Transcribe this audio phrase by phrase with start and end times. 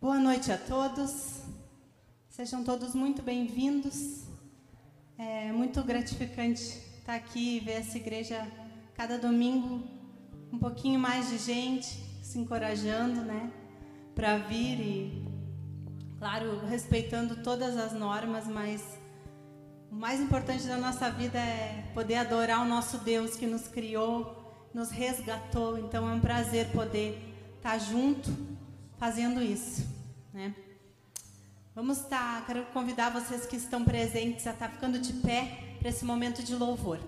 [0.00, 1.42] Boa noite a todos.
[2.30, 4.24] Sejam todos muito bem-vindos.
[5.18, 8.50] É muito gratificante estar aqui e ver essa igreja
[8.94, 9.86] cada domingo
[10.50, 11.86] um pouquinho mais de gente
[12.22, 13.52] se encorajando, né,
[14.14, 15.28] para vir e
[16.18, 18.82] claro, respeitando todas as normas, mas
[19.92, 24.34] o mais importante da nossa vida é poder adorar o nosso Deus que nos criou,
[24.72, 25.78] nos resgatou.
[25.78, 27.22] Então é um prazer poder
[27.58, 28.30] estar junto
[29.00, 29.82] fazendo isso,
[30.30, 30.54] né?
[31.74, 36.04] Vamos estar, quero convidar vocês que estão presentes a estar ficando de pé para esse
[36.04, 36.98] momento de louvor.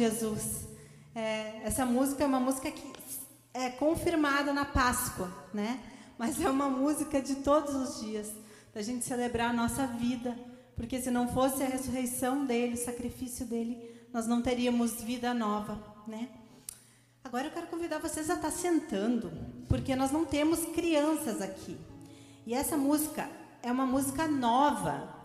[0.00, 0.66] Jesus.
[1.14, 2.82] É, essa música é uma música que
[3.52, 5.78] é confirmada na Páscoa, né?
[6.18, 8.32] Mas é uma música de todos os dias,
[8.74, 10.38] da gente celebrar a nossa vida,
[10.74, 13.76] porque se não fosse a ressurreição dele, o sacrifício dele,
[14.12, 16.30] nós não teríamos vida nova, né?
[17.22, 19.30] Agora eu quero convidar vocês a estar sentando,
[19.68, 21.76] porque nós não temos crianças aqui.
[22.46, 23.28] E essa música
[23.62, 25.19] é uma música nova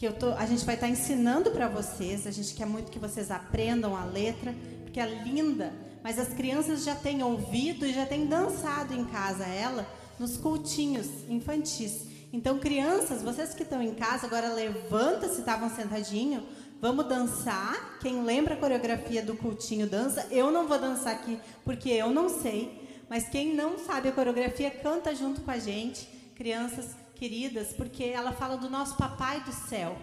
[0.00, 2.26] que eu tô, a gente vai estar tá ensinando para vocês.
[2.26, 5.74] A gente quer muito que vocês aprendam a letra, porque é linda.
[6.02, 9.86] Mas as crianças já têm ouvido e já têm dançado em casa ela
[10.18, 12.06] nos cultinhos infantis.
[12.32, 16.46] Então, crianças, vocês que estão em casa, agora levanta se estavam sentadinho,
[16.80, 17.98] vamos dançar.
[18.00, 20.26] Quem lembra a coreografia do cultinho dança.
[20.30, 24.70] Eu não vou dançar aqui porque eu não sei, mas quem não sabe a coreografia
[24.70, 26.08] canta junto com a gente.
[26.34, 26.86] Crianças,
[27.20, 29.94] queridas, porque ela fala do nosso Papai do céu,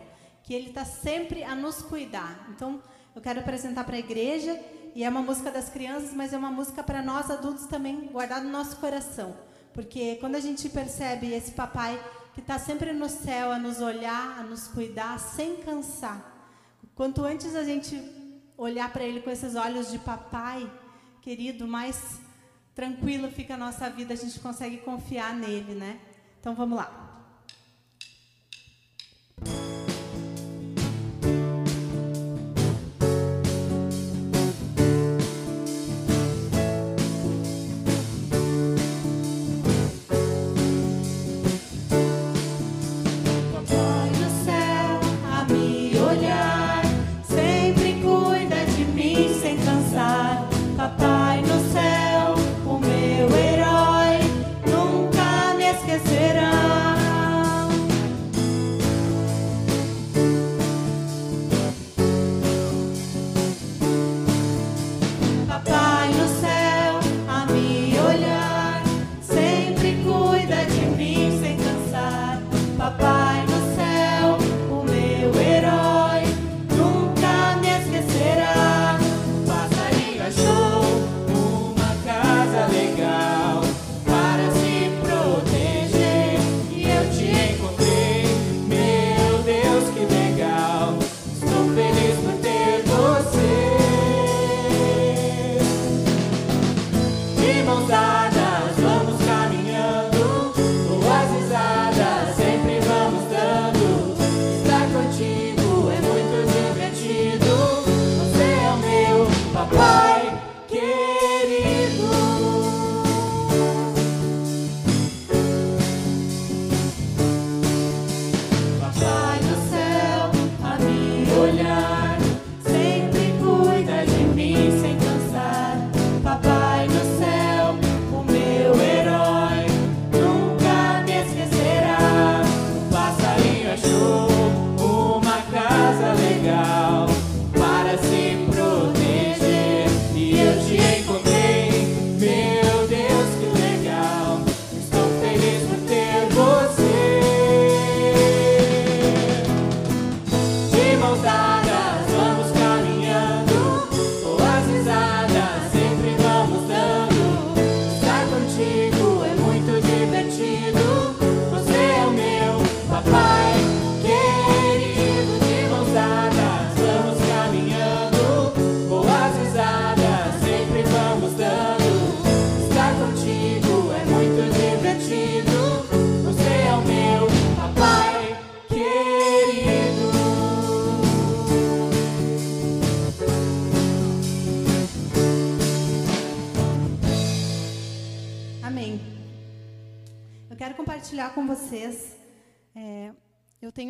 [0.43, 2.47] que ele está sempre a nos cuidar.
[2.51, 2.79] Então,
[3.15, 4.57] eu quero apresentar para a igreja,
[4.93, 8.43] e é uma música das crianças, mas é uma música para nós adultos também, guardar
[8.43, 9.35] no nosso coração.
[9.73, 11.99] Porque quando a gente percebe esse papai
[12.35, 16.19] que está sempre no céu a nos olhar, a nos cuidar, sem cansar.
[16.93, 17.99] Quanto antes a gente
[18.55, 20.71] olhar para ele com esses olhos de papai,
[21.23, 22.19] querido, mais
[22.75, 25.99] tranquilo fica a nossa vida, a gente consegue confiar nele, né?
[26.39, 27.06] Então vamos lá.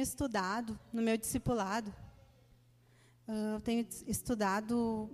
[0.01, 1.89] Estudado no meu discipulado,
[3.29, 5.09] uh, eu tenho estudado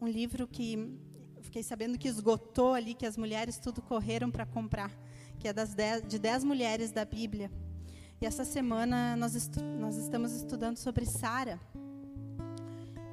[0.00, 0.98] um livro que
[1.42, 4.90] fiquei sabendo que esgotou ali, que as mulheres tudo correram para comprar,
[5.38, 7.50] que é das dez, de dez mulheres da Bíblia.
[8.22, 11.60] E essa semana nós, estu, nós estamos estudando sobre Sara.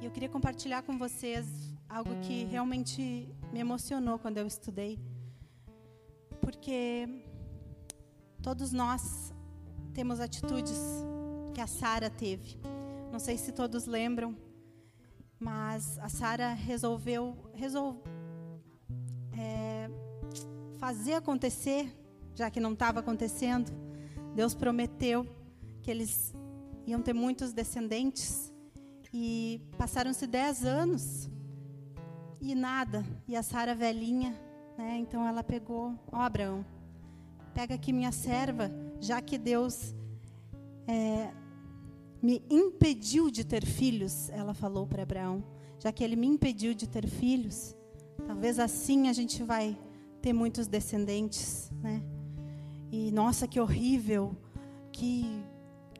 [0.00, 1.46] E eu queria compartilhar com vocês
[1.86, 4.98] algo que realmente me emocionou quando eu estudei.
[6.40, 7.25] Porque
[8.46, 9.34] todos nós
[9.92, 10.78] temos atitudes
[11.52, 12.56] que a Sara teve.
[13.10, 14.36] Não sei se todos lembram,
[15.36, 18.04] mas a Sara resolveu resol,
[19.36, 19.90] é,
[20.78, 21.92] fazer acontecer,
[22.36, 23.72] já que não estava acontecendo.
[24.36, 25.26] Deus prometeu
[25.82, 26.32] que eles
[26.86, 28.54] iam ter muitos descendentes
[29.12, 31.28] e passaram-se dez anos
[32.40, 33.04] e nada.
[33.26, 34.40] E a Sara velhinha,
[34.78, 34.98] né?
[34.98, 36.64] Então ela pegou, ó Abraão,
[37.56, 38.70] pega aqui minha serva,
[39.00, 39.94] já que Deus
[40.86, 41.30] é,
[42.22, 45.42] me impediu de ter filhos, ela falou para Abraão,
[45.78, 47.74] já que ele me impediu de ter filhos,
[48.26, 49.74] talvez assim a gente vai
[50.20, 52.02] ter muitos descendentes, né?
[52.92, 54.36] E nossa, que horrível,
[54.92, 55.42] que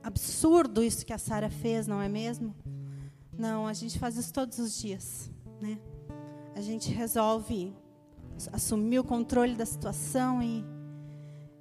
[0.02, 2.54] absurdo isso que a Sara fez, não é mesmo?
[3.32, 5.78] Não, a gente faz isso todos os dias, né?
[6.54, 7.74] A gente resolve
[8.52, 10.62] assumir o controle da situação e,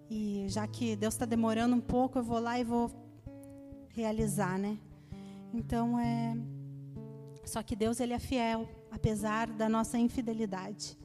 [0.10, 2.92] e já que Deus está demorando um pouco, eu vou lá e vou
[3.90, 4.78] realizar, né?
[5.54, 6.36] Então é
[7.46, 10.98] só que Deus ele é fiel, apesar da nossa infidelidade,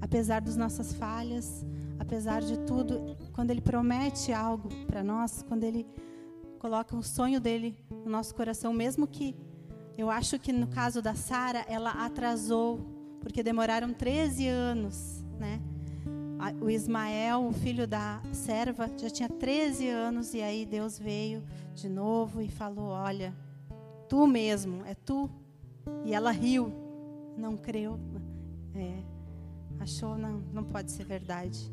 [0.00, 1.64] apesar das nossas falhas,
[1.98, 5.86] apesar de tudo, quando ele promete algo para nós, quando ele
[6.58, 9.36] coloca um sonho dele no nosso coração, mesmo que
[9.96, 12.80] eu acho que no caso da Sara, ela atrasou,
[13.20, 15.60] porque demoraram 13 anos, né?
[16.60, 21.42] O Ismael, o filho da serva, já tinha 13 anos e aí Deus veio
[21.74, 23.34] de novo e falou: Olha,
[24.08, 25.30] tu mesmo, é tu.
[26.04, 26.72] E ela riu,
[27.36, 27.98] não creu,
[28.74, 29.02] é,
[29.80, 31.72] achou, não, não pode ser verdade.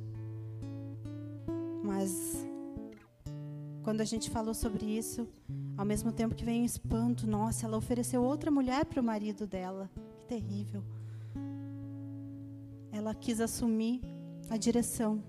[1.84, 2.46] Mas
[3.84, 5.28] quando a gente falou sobre isso,
[5.76, 9.46] ao mesmo tempo que vem um espanto, nossa, ela ofereceu outra mulher para o marido
[9.46, 9.90] dela.
[10.20, 10.84] Que terrível.
[12.92, 14.02] Ela quis assumir
[14.54, 15.20] a direção.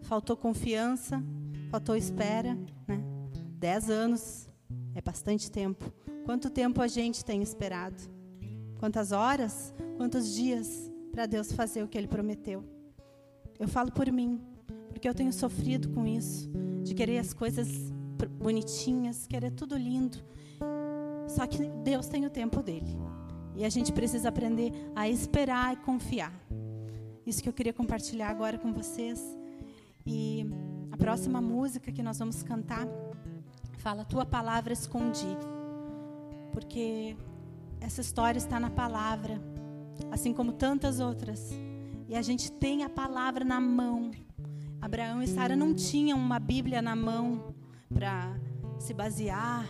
[0.00, 1.22] Faltou confiança,
[1.70, 2.54] faltou espera,
[2.88, 3.04] né?
[3.58, 4.48] Dez anos
[4.94, 5.92] é bastante tempo.
[6.24, 8.02] Quanto tempo a gente tem esperado?
[8.78, 9.74] Quantas horas?
[9.98, 12.64] Quantos dias para Deus fazer o que Ele prometeu?
[13.58, 14.40] Eu falo por mim,
[14.88, 16.50] porque eu tenho sofrido com isso,
[16.82, 17.92] de querer as coisas
[18.42, 20.16] bonitinhas, querer tudo lindo.
[21.28, 22.96] Só que Deus tem o tempo dele.
[23.54, 26.32] E a gente precisa aprender a esperar e confiar.
[27.26, 29.20] Isso que eu queria compartilhar agora com vocês.
[30.06, 30.46] E
[30.90, 32.86] a próxima música que nós vamos cantar
[33.80, 35.38] Fala, tua palavra escondi.
[36.52, 37.16] Porque
[37.80, 39.40] essa história está na palavra,
[40.10, 41.50] assim como tantas outras.
[42.06, 44.10] E a gente tem a palavra na mão.
[44.82, 47.54] Abraão e Sara não tinham uma Bíblia na mão
[47.92, 48.38] para
[48.78, 49.66] se basear,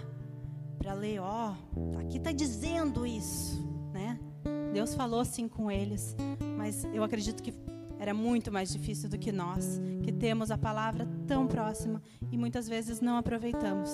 [0.76, 4.19] para ler, ó, oh, aqui está dizendo isso, né?
[4.73, 6.17] Deus falou sim com eles,
[6.57, 7.53] mas eu acredito que
[7.99, 12.67] era muito mais difícil do que nós, que temos a palavra tão próxima e muitas
[12.67, 13.91] vezes não aproveitamos.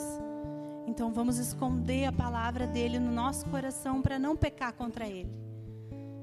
[0.87, 5.33] Então vamos esconder a palavra dele no nosso coração para não pecar contra ele.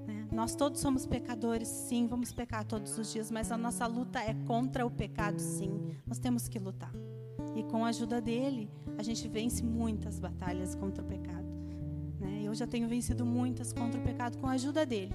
[0.07, 0.27] Né?
[0.31, 4.33] Nós todos somos pecadores, sim, vamos pecar todos os dias, mas a nossa luta é
[4.47, 5.91] contra o pecado, sim.
[6.07, 6.93] Nós temos que lutar.
[7.55, 11.42] E com a ajuda dele, a gente vence muitas batalhas contra o pecado.
[12.23, 12.41] Né?
[12.43, 15.13] Eu já tenho vencido muitas contra o pecado com a ajuda dele.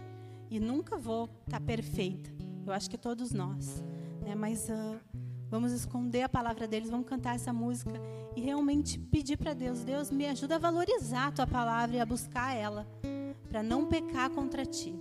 [0.50, 2.31] E nunca vou estar tá perfeita.
[2.67, 3.83] Eu acho que todos nós.
[4.21, 4.35] Né?
[4.35, 4.99] Mas uh,
[5.50, 8.00] vamos esconder a palavra deles, vamos cantar essa música
[8.37, 12.07] e realmente pedir para Deus: Deus, me ajuda a valorizar a tua palavra e a
[12.07, 12.87] buscar ela,
[13.49, 14.95] para não pecar contra ti.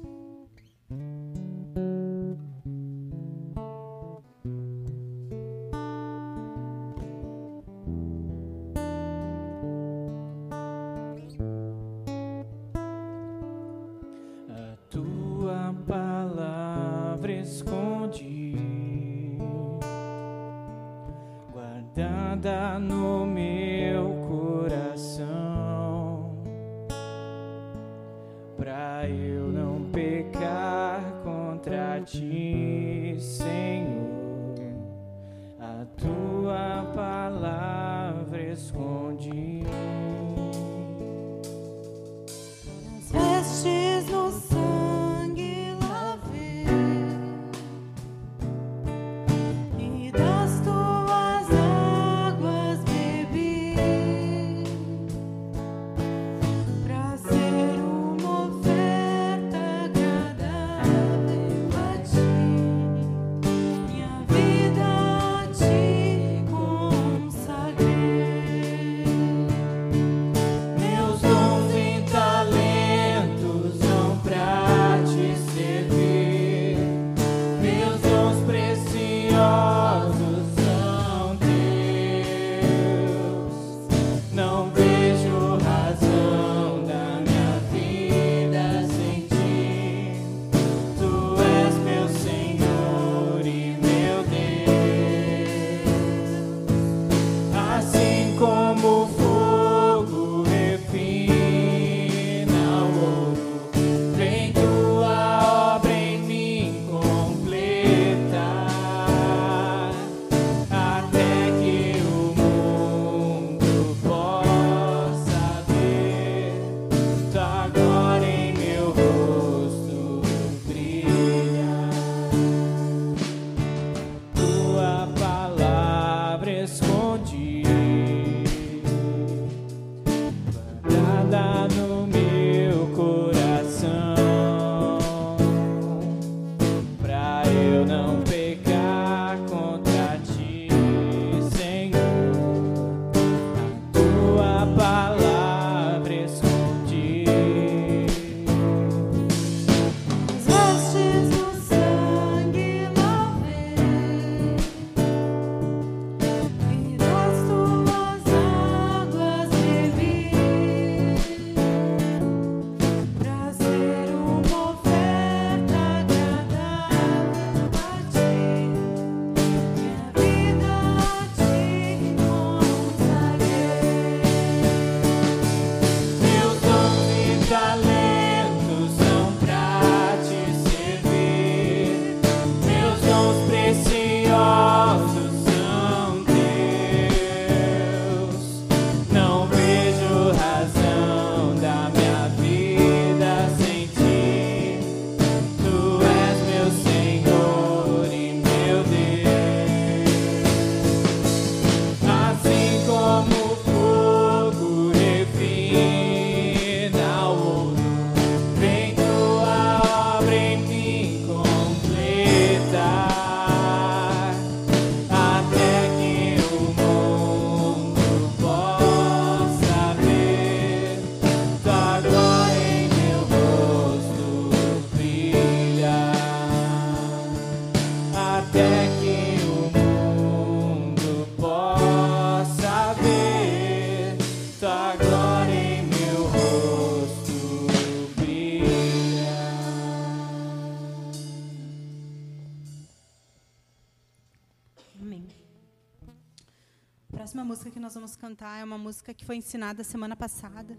[248.18, 250.76] Cantar é uma música que foi ensinada semana passada.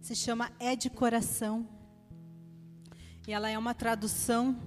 [0.00, 1.64] Se chama É de Coração.
[3.26, 4.58] E ela é uma tradução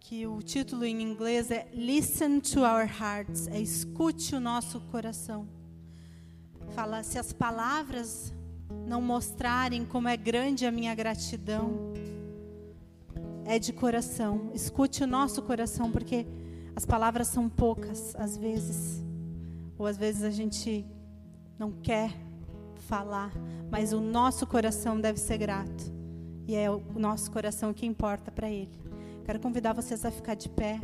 [0.00, 5.46] que o título em inglês é Listen to Our Hearts, é escute o nosso coração.
[6.70, 8.32] Fala se as palavras
[8.86, 11.92] não mostrarem como é grande a minha gratidão,
[13.44, 14.50] é de coração.
[14.54, 16.26] Escute o nosso coração, porque
[16.74, 19.04] as palavras são poucas às vezes,
[19.76, 20.86] ou às vezes a gente
[21.62, 22.10] não quer
[22.88, 23.30] falar,
[23.70, 25.92] mas o nosso coração deve ser grato.
[26.48, 28.76] E é o nosso coração que importa para Ele.
[29.24, 30.80] Quero convidar vocês a ficar de pé,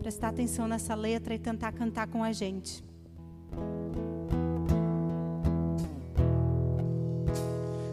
[0.00, 2.82] prestar atenção nessa letra e tentar cantar com a gente.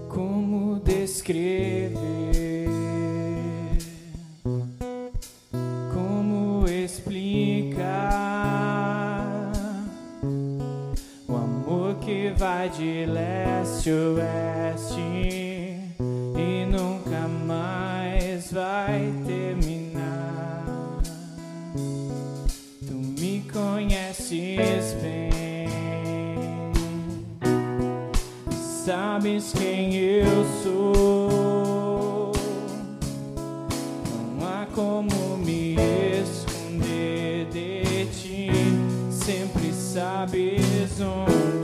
[0.09, 1.93] Como descrever?
[5.93, 8.23] Como explicar
[12.33, 20.63] vai de leste a oeste e nunca mais vai terminar?
[22.85, 25.23] Tu me conheces bem.
[29.23, 30.25] sabes quem eu
[30.61, 32.31] sou.
[34.37, 35.75] Não há como me
[36.21, 38.49] esconder de ti,
[39.09, 41.62] sempre sabes onde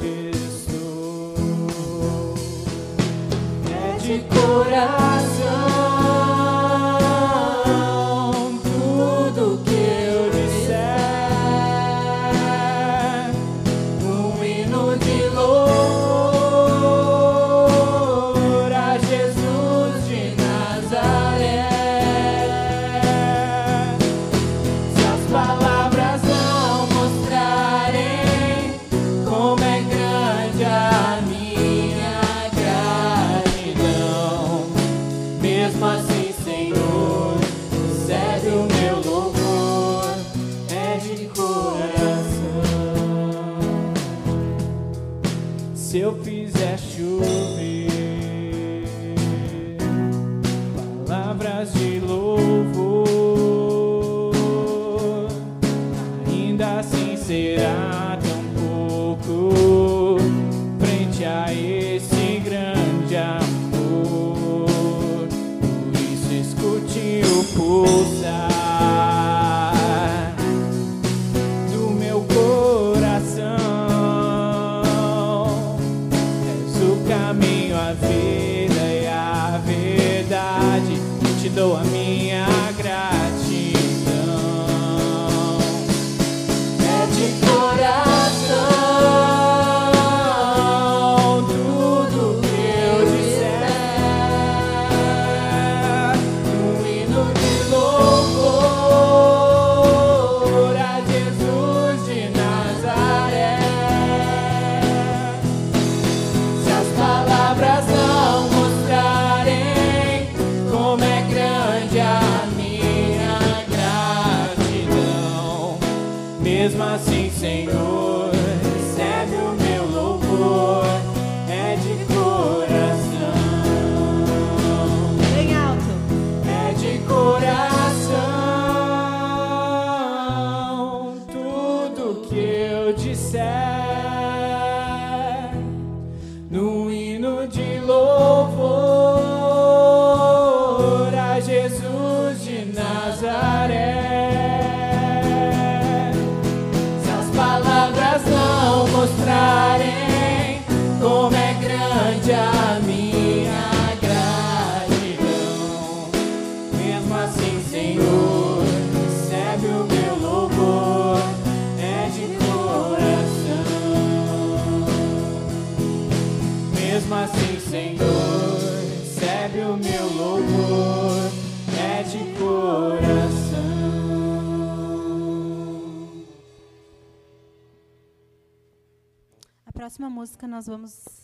[179.90, 181.19] próxima música nós vamos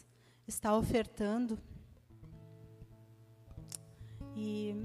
[0.48, 1.58] estar ofertando.
[4.36, 4.76] E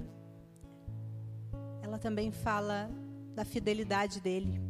[1.81, 2.89] ela também fala
[3.35, 4.61] da fidelidade dele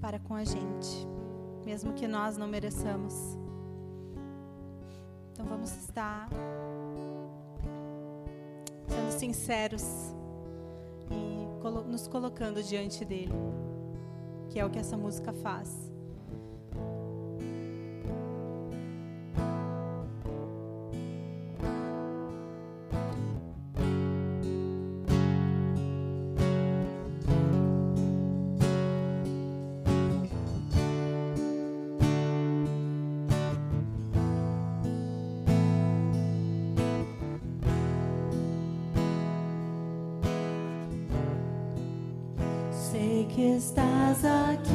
[0.00, 1.06] para com a gente,
[1.64, 3.14] mesmo que nós não mereçamos.
[5.32, 6.28] Então vamos estar
[8.88, 9.84] sendo sinceros
[11.10, 11.42] e
[11.88, 13.32] nos colocando diante dele,
[14.50, 15.91] que é o que essa música faz.
[44.22, 44.71] Saki.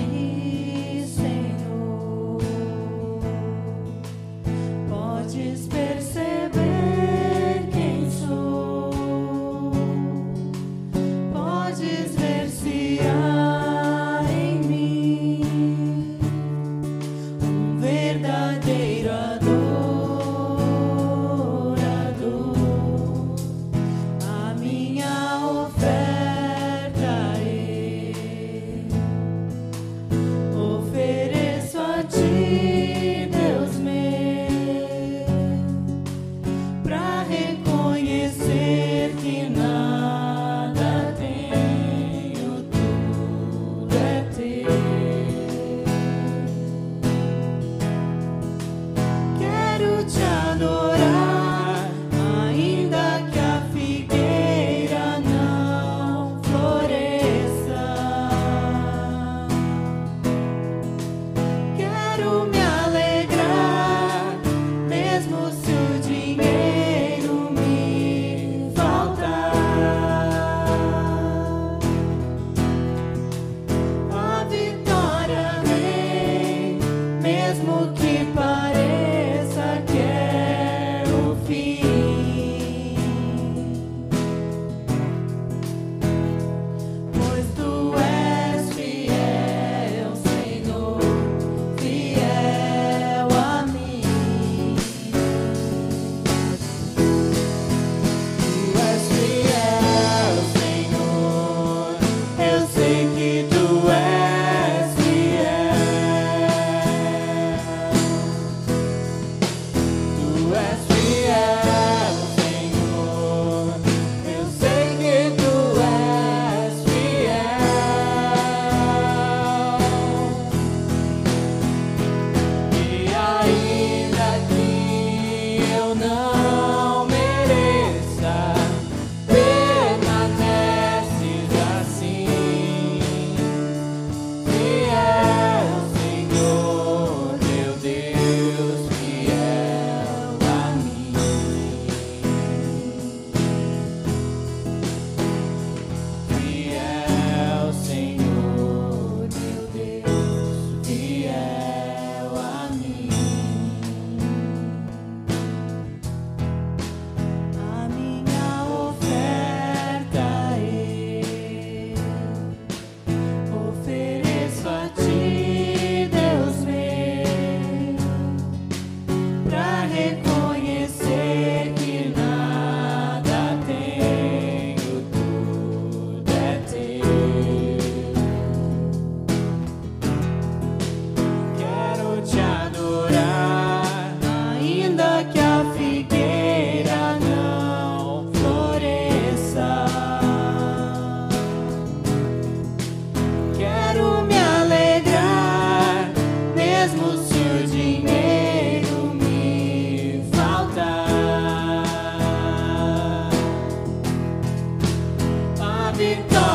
[205.99, 206.46] A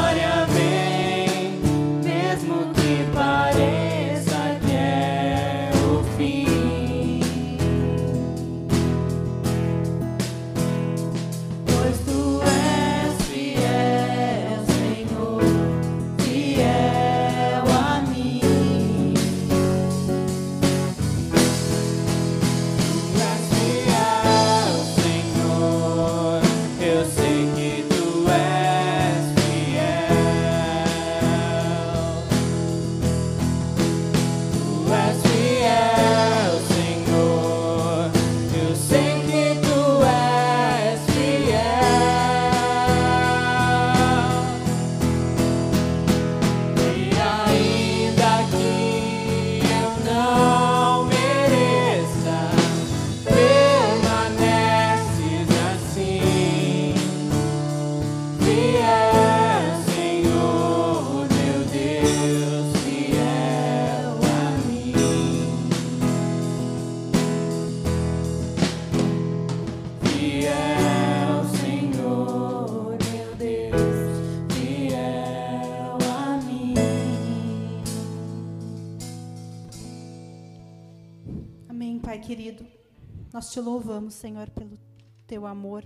[83.42, 84.78] Nós te louvamos, Senhor, pelo
[85.26, 85.84] teu amor,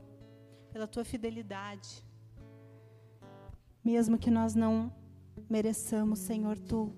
[0.70, 2.04] pela tua fidelidade.
[3.82, 4.92] Mesmo que nós não
[5.48, 6.92] mereçamos, Senhor, tu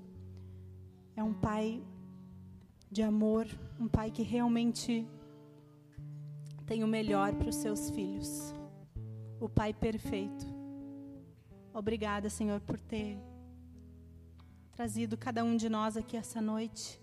[1.14, 1.80] é um pai
[2.90, 3.46] de amor,
[3.78, 5.06] um pai que realmente
[6.66, 8.52] tem o melhor para os seus filhos.
[9.38, 10.44] O pai perfeito.
[11.72, 13.16] Obrigada, Senhor, por ter
[14.72, 17.00] trazido cada um de nós aqui essa noite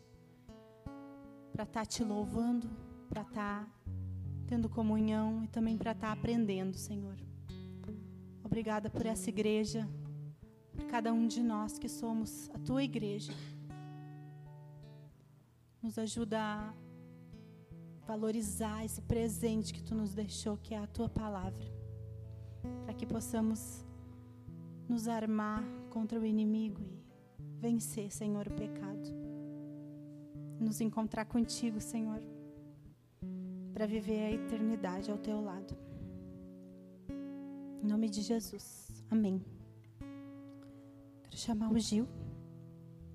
[1.53, 2.69] para estar tá te louvando,
[3.05, 3.71] para estar tá
[4.47, 7.15] tendo comunhão e também para estar tá aprendendo, Senhor.
[8.43, 9.87] Obrigada por essa igreja,
[10.71, 13.33] por cada um de nós que somos a tua igreja.
[15.81, 16.73] Nos ajuda a
[18.05, 21.65] valorizar esse presente que tu nos deixou, que é a tua palavra,
[22.83, 23.83] para que possamos
[24.87, 27.03] nos armar contra o inimigo e
[27.59, 29.09] vencer, Senhor, o pecado.
[30.59, 32.21] Nos encontrar contigo, Senhor,
[33.75, 35.75] para viver a eternidade ao teu lado.
[37.83, 38.87] Em nome de Jesus.
[39.11, 39.43] Amém.
[41.23, 42.07] Quero chamar o Gil.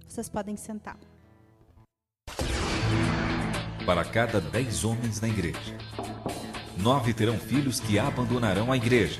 [0.06, 0.98] Vocês podem sentar.
[3.86, 5.78] Para cada dez homens na igreja,
[6.76, 9.18] nove terão filhos que abandonarão a igreja.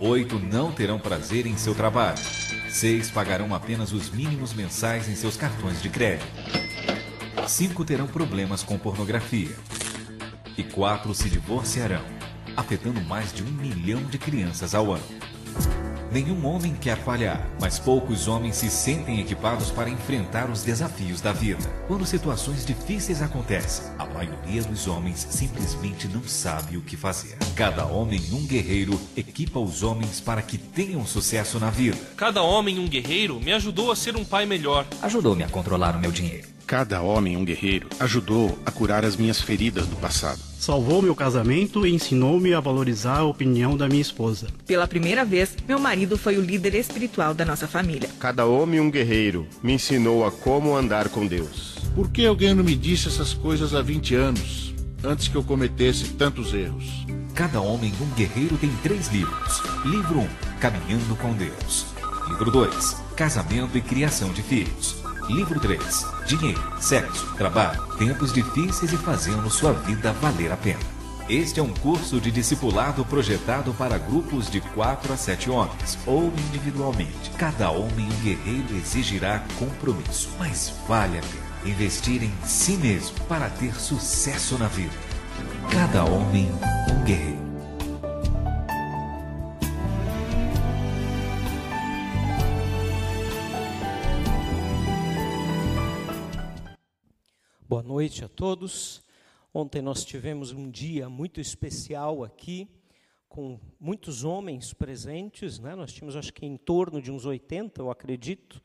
[0.00, 2.18] Oito não terão prazer em seu trabalho.
[2.68, 6.26] Seis pagarão apenas os mínimos mensais em seus cartões de crédito.
[7.46, 9.54] Cinco terão problemas com pornografia.
[10.56, 12.04] E quatro se divorciarão
[12.56, 15.04] afetando mais de um milhão de crianças ao ano.
[16.12, 21.32] Nenhum homem quer falhar, mas poucos homens se sentem equipados para enfrentar os desafios da
[21.32, 21.64] vida.
[21.88, 27.36] Quando situações difíceis acontecem, a maioria dos homens simplesmente não sabe o que fazer.
[27.56, 31.98] Cada homem um guerreiro equipa os homens para que tenham sucesso na vida.
[32.16, 34.86] Cada homem um guerreiro me ajudou a ser um pai melhor.
[35.02, 36.53] Ajudou-me a controlar o meu dinheiro.
[36.66, 41.86] Cada homem um guerreiro ajudou a curar as minhas feridas do passado salvou meu casamento
[41.86, 44.46] e ensinou-me a valorizar a opinião da minha esposa.
[44.66, 48.08] Pela primeira vez, meu marido foi o líder espiritual da nossa família.
[48.18, 51.76] Cada homem um guerreiro me ensinou a como andar com Deus.
[51.94, 54.74] Por que alguém não me disse essas coisas há 20 anos,
[55.04, 57.04] antes que eu cometesse tantos erros?
[57.34, 59.62] Cada homem um guerreiro tem três livros.
[59.84, 60.28] Livro 1, um,
[60.60, 61.84] Caminhando com Deus.
[62.30, 65.03] Livro 2, Casamento e Criação de Filhos.
[65.28, 66.06] Livro 3.
[66.26, 70.80] Dinheiro, sexo, trabalho, tempos difíceis e fazendo sua vida valer a pena.
[71.28, 76.26] Este é um curso de discipulado projetado para grupos de 4 a 7 homens, ou
[76.48, 77.30] individualmente.
[77.38, 83.48] Cada homem um guerreiro exigirá compromisso, mas vale a pena investir em si mesmo para
[83.48, 84.92] ter sucesso na vida.
[85.70, 86.50] Cada homem
[86.92, 87.53] um guerreiro.
[97.74, 99.02] Boa noite a todos.
[99.52, 102.68] Ontem nós tivemos um dia muito especial aqui,
[103.28, 105.74] com muitos homens presentes, né?
[105.74, 108.62] Nós tínhamos acho que em torno de uns 80, eu acredito,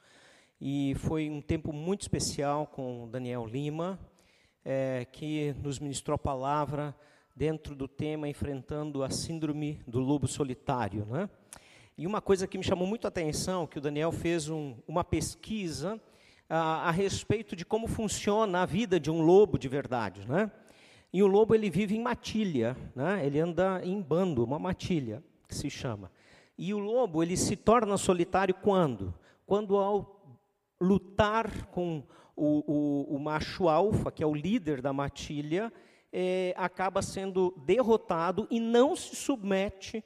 [0.61, 3.99] e foi um tempo muito especial com Daniel Lima,
[4.63, 6.95] é, que nos ministrou a palavra
[7.35, 11.27] dentro do tema enfrentando a síndrome do lobo solitário, né?
[11.97, 15.03] E uma coisa que me chamou muito a atenção, que o Daniel fez um, uma
[15.03, 15.99] pesquisa
[16.49, 20.51] a, a respeito de como funciona a vida de um lobo de verdade, né?
[21.13, 23.25] E o lobo ele vive em matilha, né?
[23.25, 26.11] Ele anda em bando, uma matilha que se chama.
[26.57, 29.13] E o lobo ele se torna solitário quando?
[29.45, 30.19] Quando ao
[30.81, 32.03] lutar com
[32.35, 32.63] o,
[33.11, 35.71] o, o macho alfa, que é o líder da matilha,
[36.11, 40.03] é, acaba sendo derrotado e não se submete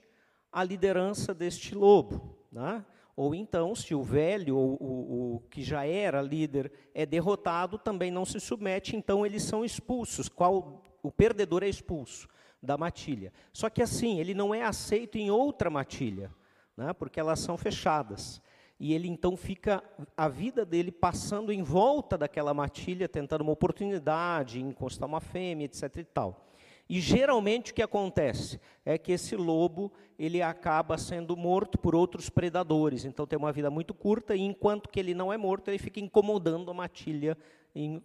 [0.51, 2.37] à liderança deste lobo.
[2.51, 2.83] Né?
[3.15, 8.09] Ou então, se o velho, ou o, o, que já era líder, é derrotado, também
[8.09, 10.27] não se submete, então eles são expulsos.
[10.27, 12.27] Qual, o perdedor é expulso
[12.61, 13.33] da matilha.
[13.51, 16.33] Só que assim, ele não é aceito em outra matilha,
[16.77, 18.41] né, porque elas são fechadas.
[18.79, 19.83] E ele então fica
[20.17, 25.97] a vida dele passando em volta daquela matilha, tentando uma oportunidade, encostar uma fêmea, etc.
[25.97, 26.47] e tal.
[26.93, 32.29] E geralmente o que acontece é que esse lobo ele acaba sendo morto por outros
[32.29, 33.03] predadores.
[33.03, 35.99] Então tem uma vida muito curta e enquanto que ele não é morto ele fica
[35.99, 37.35] incomodando a matilha,
[37.73, 38.03] em, uh,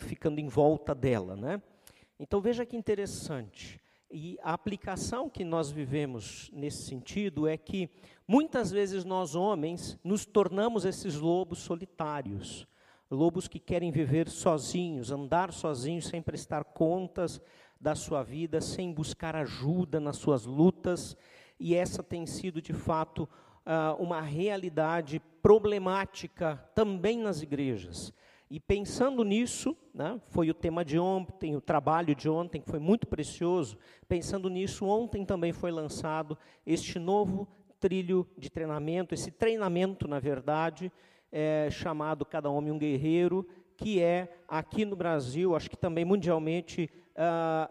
[0.00, 1.62] ficando em volta dela, né?
[2.18, 3.80] Então veja que interessante.
[4.10, 7.88] E a aplicação que nós vivemos nesse sentido é que
[8.26, 12.66] muitas vezes nós homens nos tornamos esses lobos solitários,
[13.08, 17.40] lobos que querem viver sozinhos, andar sozinhos sem prestar contas
[17.84, 21.14] da sua vida sem buscar ajuda nas suas lutas,
[21.60, 23.28] e essa tem sido de fato
[23.66, 28.10] ah, uma realidade problemática também nas igrejas.
[28.50, 32.78] E pensando nisso, né, foi o tema de ontem, o trabalho de ontem, que foi
[32.78, 33.76] muito precioso.
[34.08, 37.46] Pensando nisso, ontem também foi lançado este novo
[37.78, 40.90] trilho de treinamento, esse treinamento, na verdade,
[41.30, 46.88] é chamado Cada Homem um Guerreiro, que é aqui no Brasil, acho que também mundialmente,
[47.16, 47.70] ah,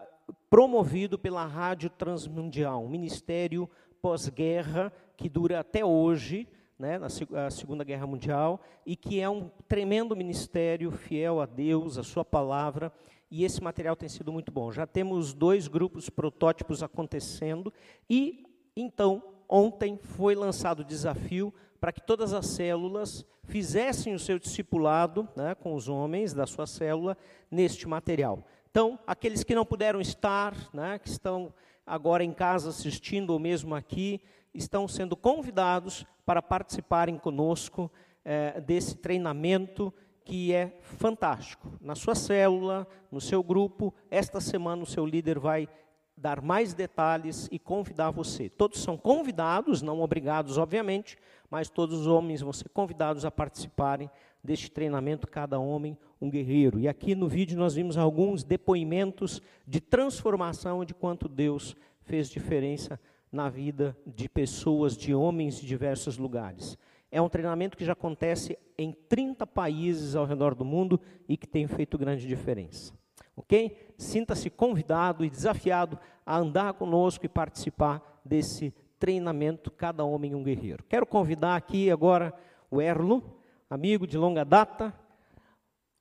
[0.50, 3.70] promovido pela Rádio Transmundial, um ministério
[4.02, 7.10] pós-guerra que dura até hoje, né, na
[7.50, 12.92] Segunda Guerra Mundial, e que é um tremendo ministério fiel a Deus, a Sua palavra,
[13.32, 14.72] e esse material tem sido muito bom.
[14.72, 17.74] Já temos dois grupos protótipos acontecendo,
[18.10, 24.40] e então, ontem foi lançado o desafio para que todas as células fizessem o seu
[24.40, 27.18] discipulado né, com os homens da sua célula
[27.52, 28.44] neste material.
[28.74, 31.54] Então, aqueles que não puderam estar, né, que estão
[31.86, 34.20] agora em casa assistindo ou mesmo aqui,
[34.52, 37.92] estão sendo convidados para participarem conosco
[38.26, 39.94] é, desse treinamento
[40.26, 41.78] que é fantástico.
[41.80, 45.70] Na sua célula, no seu grupo, esta semana o seu líder vai
[46.16, 48.50] dar mais detalhes e convidar você.
[48.50, 51.18] Todos são convidados, não obrigados, obviamente,
[51.50, 54.10] mas todos os homens vão ser convidados a participarem
[54.44, 56.80] deste treinamento, cada homem um guerreiro.
[56.80, 63.00] E aqui no vídeo nós vimos alguns depoimentos de transformação de quanto Deus fez diferença
[63.32, 66.78] na vida de pessoas, de homens de diversos lugares.
[67.12, 71.48] É um treinamento que já acontece em 30 países ao redor do mundo e que
[71.48, 72.94] tem feito grande diferença.
[73.36, 73.94] Ok?
[73.98, 80.84] Sinta-se convidado e desafiado a andar conosco e participar desse treinamento Cada Homem um Guerreiro.
[80.88, 82.34] Quero convidar aqui agora
[82.72, 83.24] o Erlo,
[83.70, 84.94] amigo de longa data,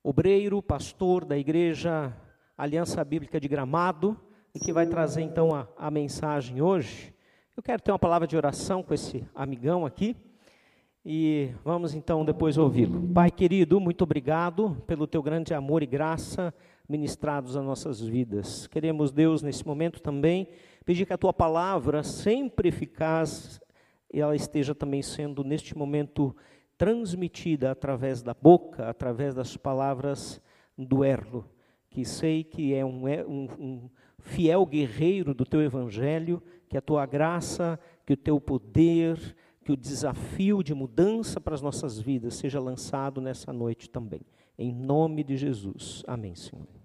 [0.03, 2.16] obreiro, pastor da Igreja
[2.57, 4.16] Aliança Bíblica de Gramado,
[4.55, 7.14] e que vai trazer então a, a mensagem hoje.
[7.57, 10.16] Eu quero ter uma palavra de oração com esse amigão aqui.
[11.05, 13.12] E vamos então depois ouvi-lo.
[13.12, 16.55] Pai querido, muito obrigado pelo teu grande amor e graça
[16.92, 18.66] ministrados às nossas vidas.
[18.66, 20.46] Queremos, Deus, nesse momento também,
[20.85, 23.59] pedir que a tua palavra, sempre eficaz,
[24.12, 26.37] ela esteja também sendo, neste momento,
[26.76, 30.38] transmitida através da boca, através das palavras
[30.76, 31.48] do Erlo,
[31.88, 37.07] que sei que é um, um, um fiel guerreiro do teu evangelho, que a tua
[37.07, 42.61] graça, que o teu poder, que o desafio de mudança para as nossas vidas seja
[42.61, 44.20] lançado nessa noite também.
[44.59, 46.02] Em nome de Jesus.
[46.07, 46.82] Amém, Senhor.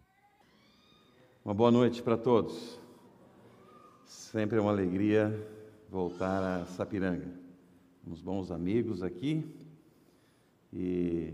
[1.47, 2.77] Uma boa noite para todos.
[4.03, 5.33] Sempre é uma alegria
[5.89, 7.29] voltar a Sapiranga.
[8.05, 9.47] Uns bons amigos aqui
[10.73, 11.33] e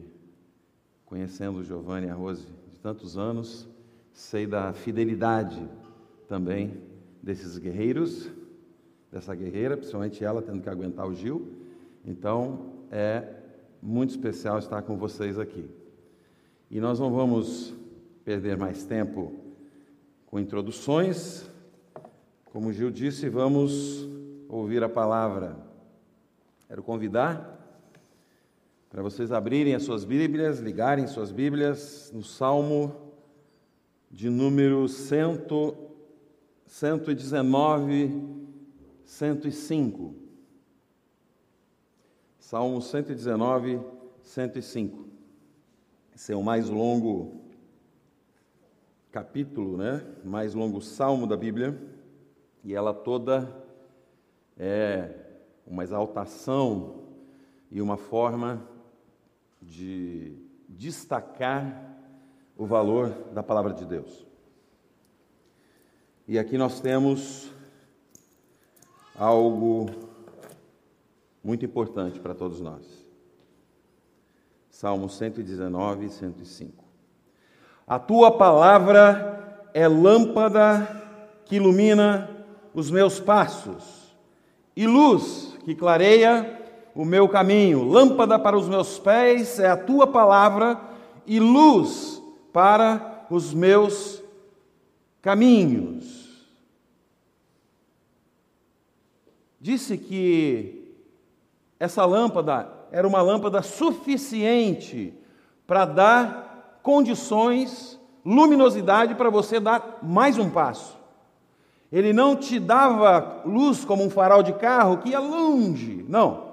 [1.03, 3.67] conhecendo o Giovanni e a Rose de tantos anos,
[4.11, 5.67] sei da fidelidade
[6.27, 6.79] também
[7.19, 8.29] desses guerreiros
[9.11, 11.53] dessa guerreira, principalmente ela tendo que aguentar o Gil.
[12.05, 13.33] Então é
[13.81, 15.67] muito especial estar com vocês aqui.
[16.69, 17.73] E nós não vamos
[18.23, 19.41] perder mais tempo
[20.33, 21.47] com introduções.
[22.45, 24.09] Como Gil disse, vamos
[24.49, 25.55] ouvir a palavra.
[26.67, 27.51] Quero convidar
[28.89, 33.13] para vocês abrirem as suas Bíblias, ligarem suas Bíblias no Salmo
[34.09, 35.43] de número 100,
[36.65, 38.49] 119,
[39.05, 40.15] 105.
[42.39, 43.81] Salmo 119,
[44.23, 45.05] 105.
[46.15, 47.42] Esse é o mais longo
[49.13, 50.03] capítulo, né?
[50.25, 51.79] Mais longo salmo da Bíblia.
[52.63, 53.63] E ela toda
[54.57, 55.11] é
[55.67, 57.03] uma exaltação
[57.69, 58.67] e uma forma
[59.61, 60.35] de
[60.67, 61.95] destacar
[62.57, 64.25] o valor da palavra de Deus.
[66.27, 67.51] E aqui nós temos
[69.15, 69.91] algo
[71.43, 73.07] muito importante para todos nós.
[74.71, 76.82] Salmo 119 e 105.
[77.87, 80.87] A tua palavra é lâmpada
[81.45, 82.29] que ilumina
[82.73, 84.15] os meus passos
[84.75, 86.61] e luz que clareia
[86.95, 87.83] o meu caminho.
[87.83, 90.79] Lâmpada para os meus pés é a tua palavra
[91.25, 92.21] e luz
[92.51, 94.23] para os meus
[95.21, 96.23] caminhos.
[99.63, 100.93] disse que
[101.79, 105.13] essa lâmpada era uma lâmpada suficiente
[105.65, 106.42] para dar
[106.83, 110.97] condições, luminosidade para você dar mais um passo.
[111.91, 116.51] Ele não te dava luz como um farol de carro que ia longe, não,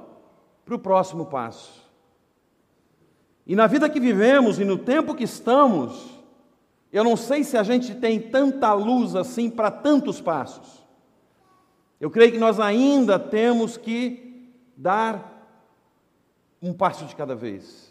[0.64, 1.80] para o próximo passo.
[3.46, 6.08] E na vida que vivemos e no tempo que estamos,
[6.92, 10.80] eu não sei se a gente tem tanta luz assim para tantos passos.
[12.00, 15.44] Eu creio que nós ainda temos que dar
[16.62, 17.89] um passo de cada vez.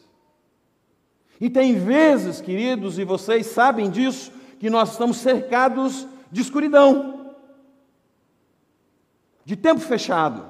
[1.39, 7.35] E tem vezes, queridos, e vocês sabem disso, que nós estamos cercados de escuridão,
[9.45, 10.49] de tempo fechado.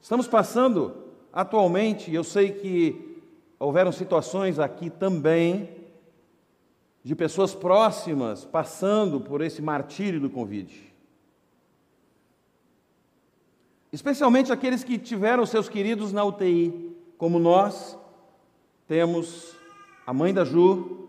[0.00, 3.22] Estamos passando atualmente, eu sei que
[3.58, 5.68] houveram situações aqui também,
[7.02, 10.90] de pessoas próximas passando por esse martírio do Covid.
[13.92, 17.98] Especialmente aqueles que tiveram seus queridos na UTI, como nós
[18.86, 19.59] temos
[20.10, 21.08] a mãe da Ju,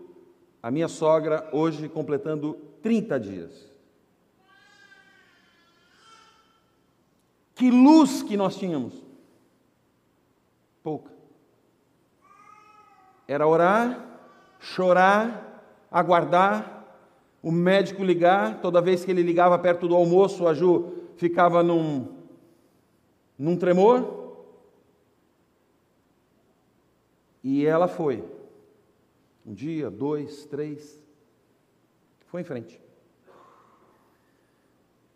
[0.62, 3.68] a minha sogra, hoje completando 30 dias.
[7.56, 8.94] Que luz que nós tínhamos.
[10.84, 11.10] Pouca.
[13.26, 14.20] Era orar,
[14.60, 16.86] chorar, aguardar,
[17.42, 22.06] o médico ligar, toda vez que ele ligava perto do almoço, a Ju ficava num,
[23.36, 24.36] num tremor.
[27.42, 28.40] E ela foi.
[29.44, 31.02] Um dia, dois, três.
[32.26, 32.80] Foi em frente.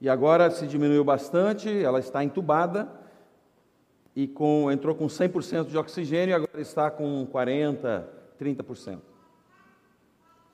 [0.01, 2.89] E agora se diminuiu bastante, ela está entubada
[4.15, 8.05] e com, entrou com 100% de oxigênio e agora está com 40%,
[8.39, 9.01] 30%.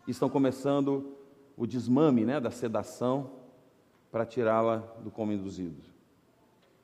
[0.06, 1.16] Estão começando
[1.56, 3.30] o desmame né, da sedação
[4.10, 5.82] para tirá-la do coma induzido.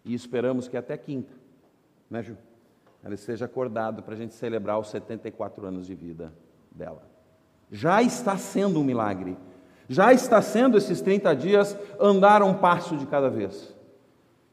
[0.05, 1.33] E esperamos que até quinta,
[2.11, 2.37] né, Ju?
[3.03, 6.33] Ela esteja acordada para a gente celebrar os 74 anos de vida
[6.79, 7.03] dela.
[7.71, 9.37] Já está sendo um milagre.
[9.89, 13.75] Já está sendo esses 30 dias andar um passo de cada vez.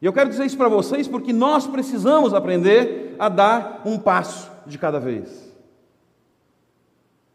[0.02, 4.52] E eu quero dizer isso para vocês porque nós precisamos aprender a dar um passo
[4.66, 5.46] de cada vez.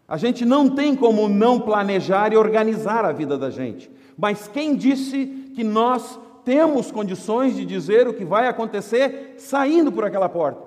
[0.06, 4.74] A gente não tem como não planejar e organizar a vida da gente, mas quem
[4.74, 10.66] disse que nós temos condições de dizer o que vai acontecer saindo por aquela porta?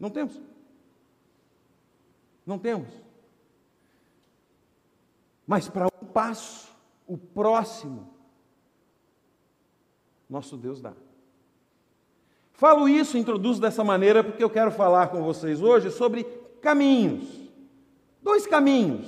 [0.00, 0.40] Não temos.
[2.46, 2.88] Não temos.
[5.46, 6.70] Mas para um passo,
[7.06, 8.08] o próximo,
[10.28, 10.92] nosso Deus dá.
[12.52, 16.24] Falo isso, introduzo dessa maneira, porque eu quero falar com vocês hoje sobre
[16.60, 17.28] caminhos.
[18.22, 19.06] Dois caminhos.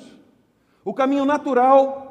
[0.84, 2.04] O caminho natural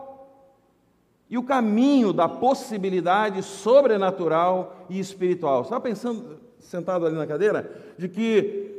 [1.30, 5.64] e o caminho da possibilidade sobrenatural e espiritual.
[5.64, 8.73] Estava pensando, sentado ali na cadeira, de que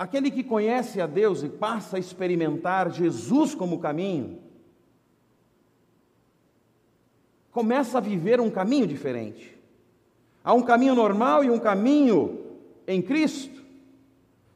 [0.00, 4.38] Aquele que conhece a Deus e passa a experimentar Jesus como caminho,
[7.50, 9.60] começa a viver um caminho diferente.
[10.42, 12.46] Há um caminho normal e um caminho
[12.86, 13.62] em Cristo.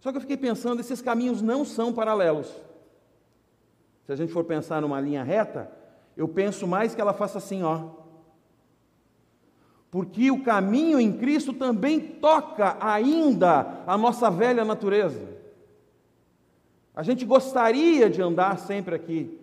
[0.00, 2.50] Só que eu fiquei pensando, esses caminhos não são paralelos.
[4.06, 5.70] Se a gente for pensar numa linha reta,
[6.16, 7.90] eu penso mais que ela faça assim, ó.
[9.90, 15.33] Porque o caminho em Cristo também toca ainda a nossa velha natureza.
[16.94, 19.40] A gente gostaria de andar sempre aqui.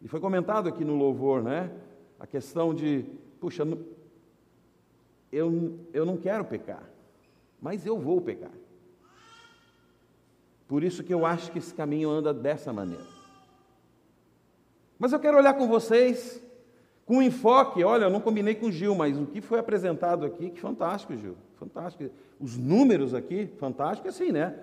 [0.00, 1.70] E foi comentado aqui no louvor, né?
[2.20, 3.04] A questão de,
[3.40, 3.66] puxa,
[5.32, 6.88] eu, eu não quero pecar,
[7.60, 8.52] mas eu vou pecar.
[10.68, 13.04] Por isso que eu acho que esse caminho anda dessa maneira.
[14.98, 16.40] Mas eu quero olhar com vocês
[17.04, 20.50] com enfoque, olha, eu não combinei com o Gil, mas o que foi apresentado aqui,
[20.50, 22.10] que fantástico, Gil, fantástico.
[22.40, 24.58] Os números aqui, fantástico assim, né?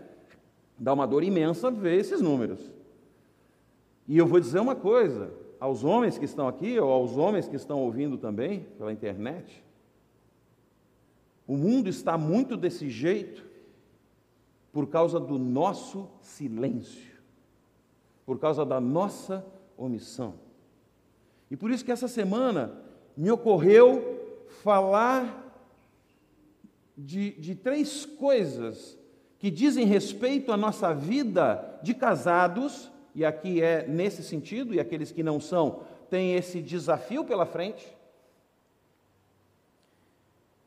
[0.78, 2.60] Dá uma dor imensa ver esses números.
[4.08, 7.56] E eu vou dizer uma coisa aos homens que estão aqui, ou aos homens que
[7.56, 9.64] estão ouvindo também pela internet.
[11.48, 13.46] O mundo está muito desse jeito
[14.72, 17.22] por causa do nosso silêncio,
[18.26, 19.46] por causa da nossa
[19.78, 20.36] omissão.
[21.50, 22.74] E por isso que essa semana
[23.16, 25.54] me ocorreu falar
[26.98, 28.98] de, de três coisas
[29.42, 35.12] que dizem respeito à nossa vida de casados, e aqui é nesse sentido, e aqueles
[35.12, 35.82] que não são
[36.12, 37.98] têm esse desafio pela frente.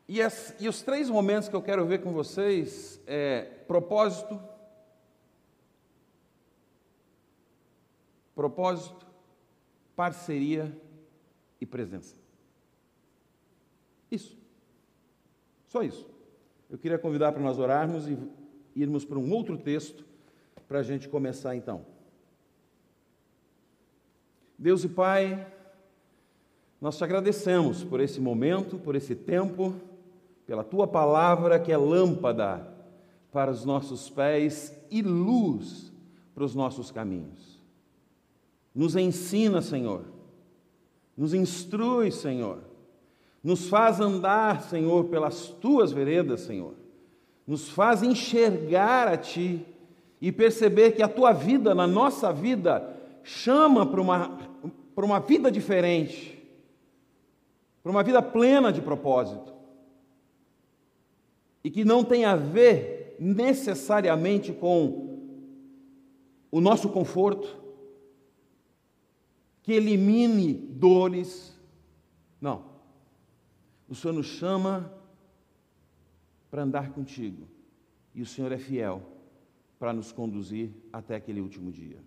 [0.09, 4.37] E, as, e os três momentos que eu quero ver com vocês é propósito,
[8.35, 9.07] propósito,
[9.95, 10.77] parceria
[11.61, 12.13] e presença.
[14.11, 14.37] Isso.
[15.65, 16.05] Só isso.
[16.69, 18.17] Eu queria convidar para nós orarmos e
[18.75, 20.05] irmos para um outro texto
[20.67, 21.85] para a gente começar então.
[24.57, 25.47] Deus e Pai,
[26.81, 29.75] nós te agradecemos por esse momento, por esse tempo,
[30.45, 32.67] pela tua palavra que é lâmpada
[33.31, 35.91] para os nossos pés e luz
[36.33, 37.63] para os nossos caminhos.
[38.73, 40.03] Nos ensina, Senhor,
[41.15, 42.59] nos instrui, Senhor,
[43.43, 46.84] nos faz andar, Senhor, pelas tuas veredas, Senhor
[47.45, 49.65] nos faz enxergar a Ti
[50.19, 54.37] e perceber que a Tua vida, na nossa vida, chama para uma,
[54.95, 56.33] para uma vida diferente.
[57.83, 59.53] para uma vida plena de propósito.
[61.63, 65.19] E que não tem a ver necessariamente com
[66.51, 67.47] o nosso conforto,
[69.61, 71.55] que elimine dores.
[72.39, 72.63] Não.
[73.89, 74.91] O Senhor nos chama
[76.55, 77.45] para andar contigo.
[78.13, 79.01] E o Senhor é fiel
[79.77, 81.97] para nos conduzir até aquele último dia.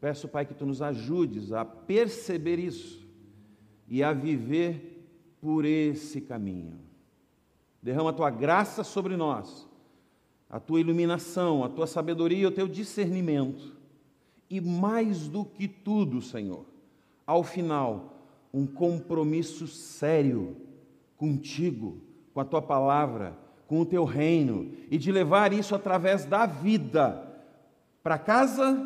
[0.00, 3.06] Peço, Pai, que tu nos ajudes a perceber isso
[3.86, 5.06] e a viver
[5.38, 6.78] por esse caminho.
[7.82, 9.68] Derrama a tua graça sobre nós,
[10.48, 13.76] a tua iluminação, a tua sabedoria, o teu discernimento.
[14.48, 16.64] E mais do que tudo, Senhor,
[17.26, 18.16] ao final,
[18.50, 20.56] um compromisso sério
[21.18, 22.00] contigo,
[22.34, 27.32] com a tua palavra, com o teu reino, e de levar isso através da vida
[28.02, 28.76] para casa,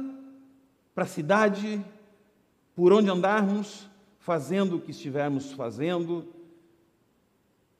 [0.94, 1.84] para a cidade,
[2.76, 3.88] por onde andarmos,
[4.18, 6.28] fazendo o que estivermos fazendo,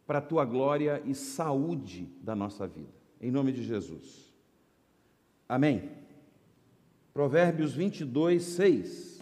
[0.07, 2.89] para a tua glória e saúde da nossa vida.
[3.21, 4.33] Em nome de Jesus.
[5.47, 5.91] Amém.
[7.12, 9.18] Provérbios 22, 6.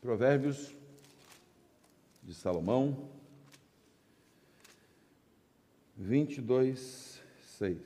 [0.00, 0.72] Provérbios
[2.22, 3.08] de Salomão,
[5.96, 7.20] 22,
[7.58, 7.78] 6.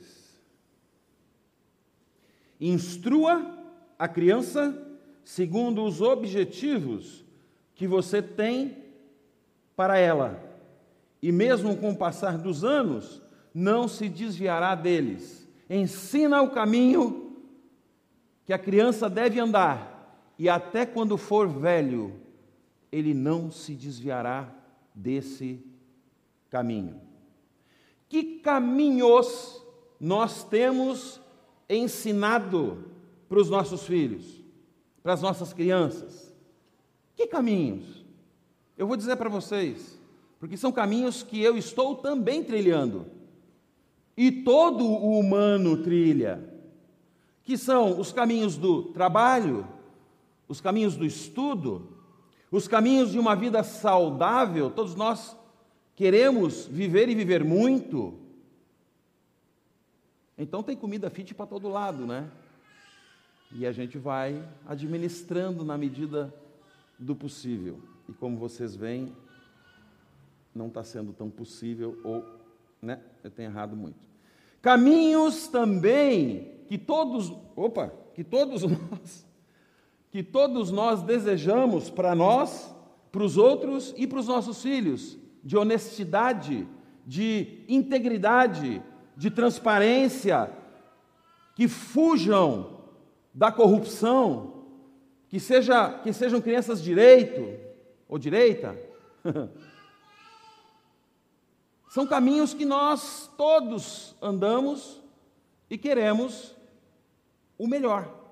[2.61, 3.57] Instrua
[3.97, 4.79] a criança
[5.23, 7.25] segundo os objetivos
[7.73, 8.77] que você tem
[9.75, 10.39] para ela,
[11.19, 15.47] e mesmo com o passar dos anos, não se desviará deles.
[15.67, 17.41] Ensina o caminho
[18.45, 19.92] que a criança deve andar
[20.37, 22.19] e até quando for velho,
[22.91, 24.53] ele não se desviará
[24.93, 25.59] desse
[26.49, 27.01] caminho.
[28.07, 29.61] Que caminhos
[29.99, 31.19] nós temos
[31.69, 32.85] ensinado
[33.27, 34.43] para os nossos filhos,
[35.01, 36.33] para as nossas crianças?
[37.15, 38.05] Que caminhos?
[38.77, 39.99] Eu vou dizer para vocês,
[40.39, 43.07] porque são caminhos que eu estou também trilhando,
[44.15, 46.47] e todo o humano trilha,
[47.43, 49.67] que são os caminhos do trabalho,
[50.53, 51.97] os caminhos do estudo,
[52.51, 55.35] os caminhos de uma vida saudável, todos nós
[55.95, 58.19] queremos viver e viver muito.
[60.37, 62.29] Então tem comida fit para todo lado, né?
[63.51, 66.31] E a gente vai administrando na medida
[66.99, 67.81] do possível.
[68.07, 69.11] E como vocês veem,
[70.53, 72.23] não está sendo tão possível, ou
[72.79, 74.07] né, eu tenho errado muito.
[74.61, 79.32] Caminhos também que todos, opa, que todos nós
[80.13, 82.71] que todos nós desejamos para nós,
[83.11, 86.67] para os outros e para os nossos filhos, de honestidade,
[87.03, 88.79] de integridade,
[89.17, 90.51] de transparência,
[91.55, 92.79] que fujam
[93.33, 94.67] da corrupção,
[95.29, 97.59] que, seja, que sejam crianças direito
[98.07, 98.79] ou direita.
[101.89, 105.01] São caminhos que nós todos andamos
[105.71, 106.55] e queremos
[107.57, 108.22] o melhor.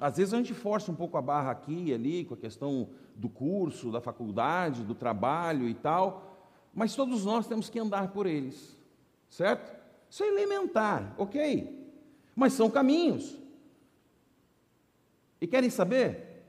[0.00, 2.88] Às vezes a gente força um pouco a barra aqui e ali com a questão
[3.14, 8.24] do curso, da faculdade, do trabalho e tal, mas todos nós temos que andar por
[8.24, 8.74] eles,
[9.28, 9.78] certo?
[10.08, 11.86] Isso é elementar, ok?
[12.34, 13.36] Mas são caminhos.
[15.38, 16.44] E querem saber?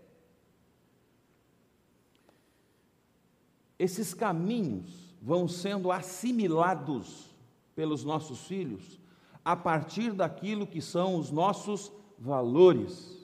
[3.78, 7.36] Esses caminhos vão sendo assimilados
[7.76, 9.00] pelos nossos filhos
[9.44, 13.21] a partir daquilo que são os nossos valores.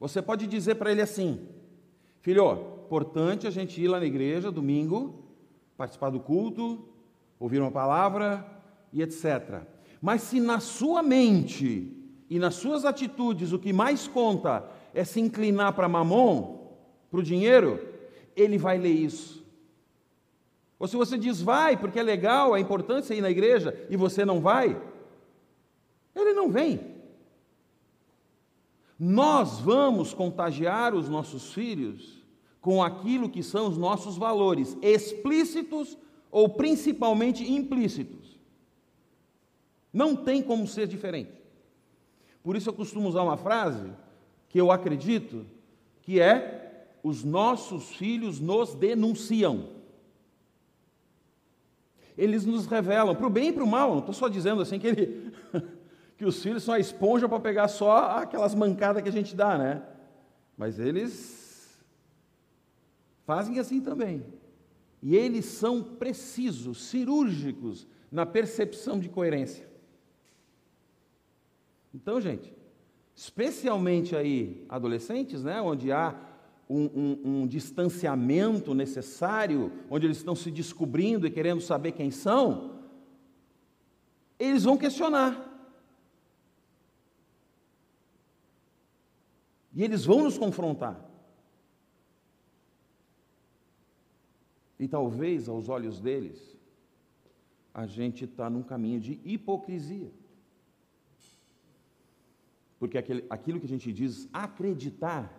[0.00, 1.46] Você pode dizer para ele assim:
[2.22, 5.22] Filho, importante a gente ir lá na igreja domingo,
[5.76, 6.88] participar do culto,
[7.38, 8.44] ouvir uma palavra
[8.92, 9.60] e etc.
[10.00, 11.96] Mas se na sua mente
[12.28, 16.68] e nas suas atitudes o que mais conta é se inclinar para mamon,
[17.10, 17.78] para o dinheiro,
[18.34, 19.44] ele vai ler isso.
[20.78, 24.24] Ou se você diz vai, porque é legal, é importante ir na igreja, e você
[24.24, 24.80] não vai,
[26.14, 26.99] ele não vem.
[29.02, 32.22] Nós vamos contagiar os nossos filhos
[32.60, 35.96] com aquilo que são os nossos valores, explícitos
[36.30, 38.38] ou principalmente implícitos.
[39.90, 41.32] Não tem como ser diferente.
[42.42, 43.90] Por isso eu costumo usar uma frase
[44.50, 45.46] que eu acredito
[46.02, 49.80] que é: os nossos filhos nos denunciam.
[52.18, 54.78] Eles nos revelam, para o bem e para o mal, não estou só dizendo assim
[54.78, 55.32] que ele
[56.20, 59.56] que os filhos são a esponja para pegar só aquelas mancadas que a gente dá,
[59.56, 59.82] né?
[60.54, 61.82] Mas eles
[63.24, 64.22] fazem assim também.
[65.02, 69.66] E eles são precisos, cirúrgicos na percepção de coerência.
[71.94, 72.52] Então, gente,
[73.16, 76.14] especialmente aí adolescentes, né, onde há
[76.68, 82.78] um, um, um, distanciamento necessário, onde eles estão se descobrindo e querendo saber quem são,
[84.38, 85.46] eles vão questionar.
[89.72, 90.98] E eles vão nos confrontar.
[94.78, 96.56] E talvez, aos olhos deles,
[97.72, 100.10] a gente está num caminho de hipocrisia.
[102.78, 105.38] Porque aquele, aquilo que a gente diz acreditar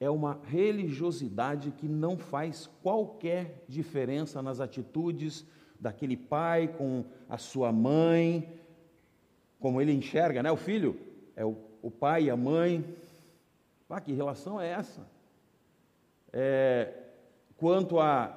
[0.00, 5.44] é uma religiosidade que não faz qualquer diferença nas atitudes
[5.78, 8.58] daquele pai com a sua mãe,
[9.58, 10.50] como ele enxerga, né?
[10.50, 10.98] O filho
[11.36, 12.82] é o, o pai e a mãe.
[13.90, 15.06] Ah, que relação é essa?
[16.32, 17.08] É,
[17.56, 18.36] quanto a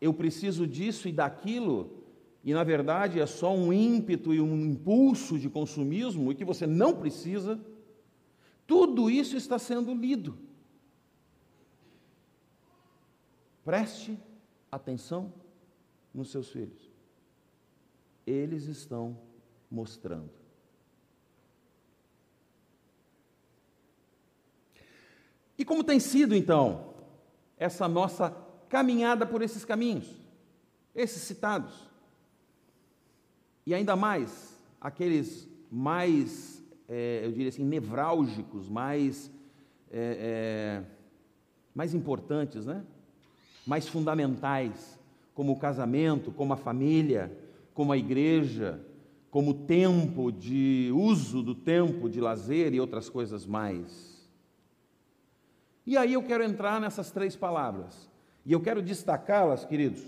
[0.00, 2.04] eu preciso disso e daquilo,
[2.44, 6.66] e na verdade é só um ímpeto e um impulso de consumismo e que você
[6.66, 7.58] não precisa,
[8.66, 10.38] tudo isso está sendo lido.
[13.64, 14.18] Preste
[14.70, 15.32] atenção
[16.12, 16.92] nos seus filhos.
[18.26, 19.18] Eles estão
[19.70, 20.43] mostrando.
[25.58, 26.94] E como tem sido então
[27.56, 28.36] essa nossa
[28.68, 30.06] caminhada por esses caminhos,
[30.94, 31.72] esses citados?
[33.66, 39.30] E ainda mais, aqueles mais, é, eu diria assim, nevrálgicos, mais,
[39.90, 40.84] é, é,
[41.74, 42.84] mais importantes, né?
[43.66, 44.98] mais fundamentais,
[45.34, 47.36] como o casamento, como a família,
[47.72, 48.80] como a igreja,
[49.30, 54.13] como o tempo de uso do tempo de lazer e outras coisas mais.
[55.86, 58.10] E aí eu quero entrar nessas três palavras.
[58.44, 60.02] E eu quero destacá-las, queridos,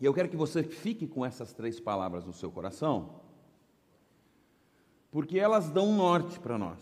[0.00, 3.20] E eu quero que você fique com essas três palavras no seu coração,
[5.10, 6.78] porque elas dão um norte para nós,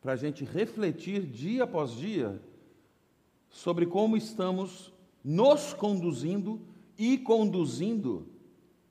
[0.00, 2.40] para a gente refletir dia após dia
[3.50, 6.60] sobre como estamos nos conduzindo
[6.96, 8.26] e conduzindo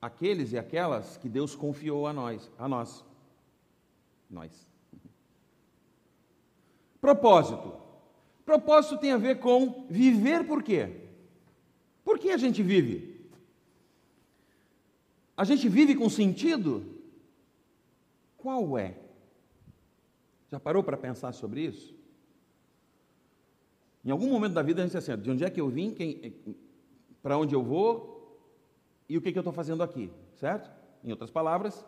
[0.00, 3.04] aqueles e aquelas que Deus confiou a nós, a nós.
[4.28, 4.66] Nós.
[7.00, 7.72] Propósito.
[8.44, 11.08] Propósito tem a ver com viver por quê?
[12.04, 13.20] Por que a gente vive?
[15.36, 16.84] A gente vive com sentido?
[18.36, 18.96] Qual é?
[20.50, 21.94] Já parou para pensar sobre isso?
[24.04, 25.94] Em algum momento da vida a gente diz assim, de onde é que eu vim,
[27.22, 28.19] para onde eu vou
[29.10, 30.70] e o que, que eu estou fazendo aqui, certo?
[31.02, 31.84] Em outras palavras,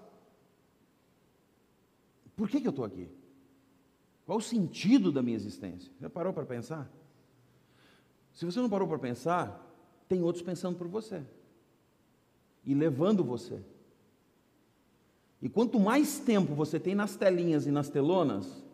[2.35, 3.09] por que, que eu estou aqui?
[4.27, 5.93] Qual o sentido da minha existência?
[6.01, 6.91] Já parou para pensar?
[8.33, 9.73] Se você não parou para pensar,
[10.09, 11.23] tem outros pensando por você
[12.67, 13.63] e levando você.
[15.41, 18.65] E quanto mais tempo você tem nas telinhas e nas telonas,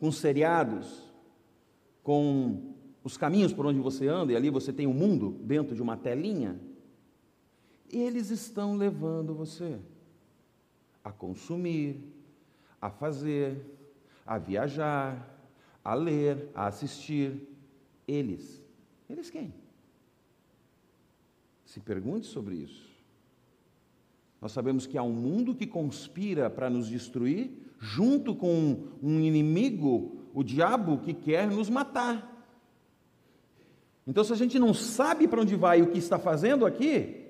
[0.00, 1.12] com seriados,
[2.02, 2.72] com
[3.04, 5.82] os caminhos por onde você anda, e ali você tem o um mundo dentro de
[5.82, 6.58] uma telinha,
[7.92, 9.78] eles estão levando você
[11.04, 12.02] a consumir,
[12.80, 13.60] a fazer,
[14.26, 15.38] a viajar,
[15.84, 17.48] a ler, a assistir.
[18.06, 18.62] Eles.
[19.08, 19.54] Eles quem?
[21.64, 22.90] Se pergunte sobre isso.
[24.40, 30.26] Nós sabemos que há um mundo que conspira para nos destruir, junto com um inimigo,
[30.34, 32.28] o diabo, que quer nos matar.
[34.04, 37.21] Então, se a gente não sabe para onde vai e o que está fazendo aqui,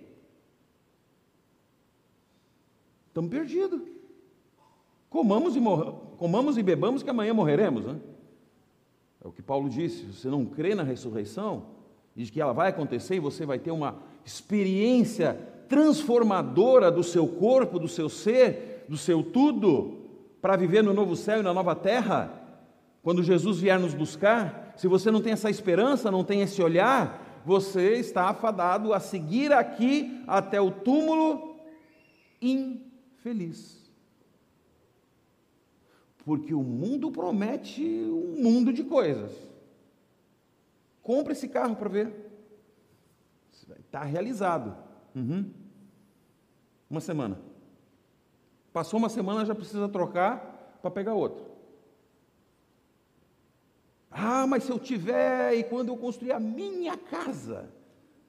[3.12, 3.82] estamos perdidos.
[5.10, 5.60] Comamos e,
[6.16, 7.84] Comamos e bebamos que amanhã morreremos.
[7.84, 7.96] Né?
[9.22, 10.06] É o que Paulo disse.
[10.06, 11.66] Se você não crê na ressurreição,
[12.16, 15.38] diz que ela vai acontecer e você vai ter uma experiência
[15.68, 19.98] transformadora do seu corpo, do seu ser, do seu tudo,
[20.40, 22.32] para viver no novo céu e na nova terra,
[23.02, 27.42] quando Jesus vier nos buscar, se você não tem essa esperança, não tem esse olhar,
[27.44, 31.56] você está afadado a seguir aqui até o túmulo
[33.22, 33.80] infeliz.
[36.24, 39.32] Porque o mundo promete um mundo de coisas.
[41.02, 42.12] Compre esse carro para ver.
[43.80, 44.76] Está realizado.
[45.14, 45.50] Uhum.
[46.90, 47.40] Uma semana.
[48.72, 51.44] Passou uma semana, já precisa trocar para pegar outro.
[54.10, 57.70] Ah, mas se eu tiver e quando eu construir a minha casa,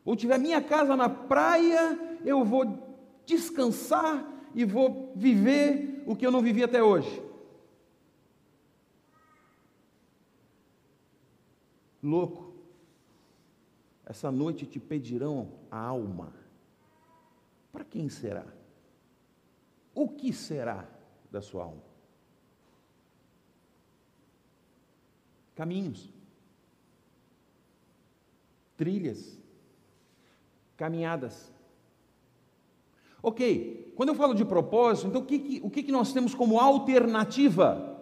[0.06, 2.66] ou tiver a minha casa na praia, eu vou
[3.26, 7.22] descansar e vou viver o que eu não vivi até hoje.
[12.04, 12.54] louco.
[14.06, 16.34] Essa noite te pedirão a alma.
[17.72, 18.46] Para quem será?
[19.96, 20.88] O que será
[21.32, 21.82] da sua alma?
[25.56, 26.10] Caminhos,
[28.76, 29.40] trilhas,
[30.76, 31.53] caminhadas.
[33.26, 37.98] Ok, quando eu falo de propósito, então o que, o que, nós temos como alternativa?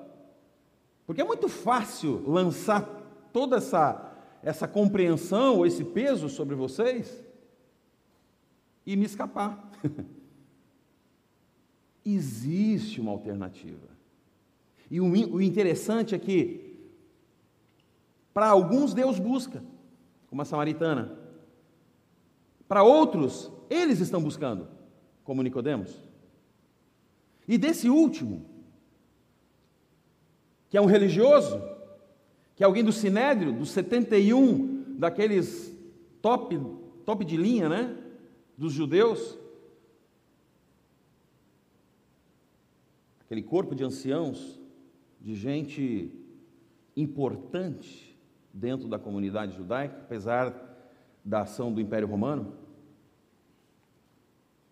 [1.06, 2.84] Porque é muito fácil lançar
[3.32, 7.24] toda essa, essa compreensão ou esse peso sobre vocês
[8.84, 9.70] e me escapar.
[12.04, 13.90] Existe uma alternativa.
[14.90, 16.90] E o interessante é que,
[18.34, 19.64] para alguns, Deus busca,
[20.28, 21.16] como a samaritana.
[22.68, 24.68] Para outros, eles estão buscando,
[25.32, 25.98] como Nicodemos.
[27.48, 28.46] E desse último,
[30.70, 31.58] que é um religioso,
[32.54, 35.74] que é alguém do Sinédrio, dos 71, daqueles
[36.22, 36.60] top,
[37.06, 37.98] top de linha, né?
[38.58, 39.38] Dos judeus,
[43.22, 44.60] aquele corpo de anciãos,
[45.22, 46.12] de gente
[46.94, 48.20] importante
[48.54, 50.54] dentro da comunidade judaica, apesar
[51.24, 52.61] da ação do Império Romano,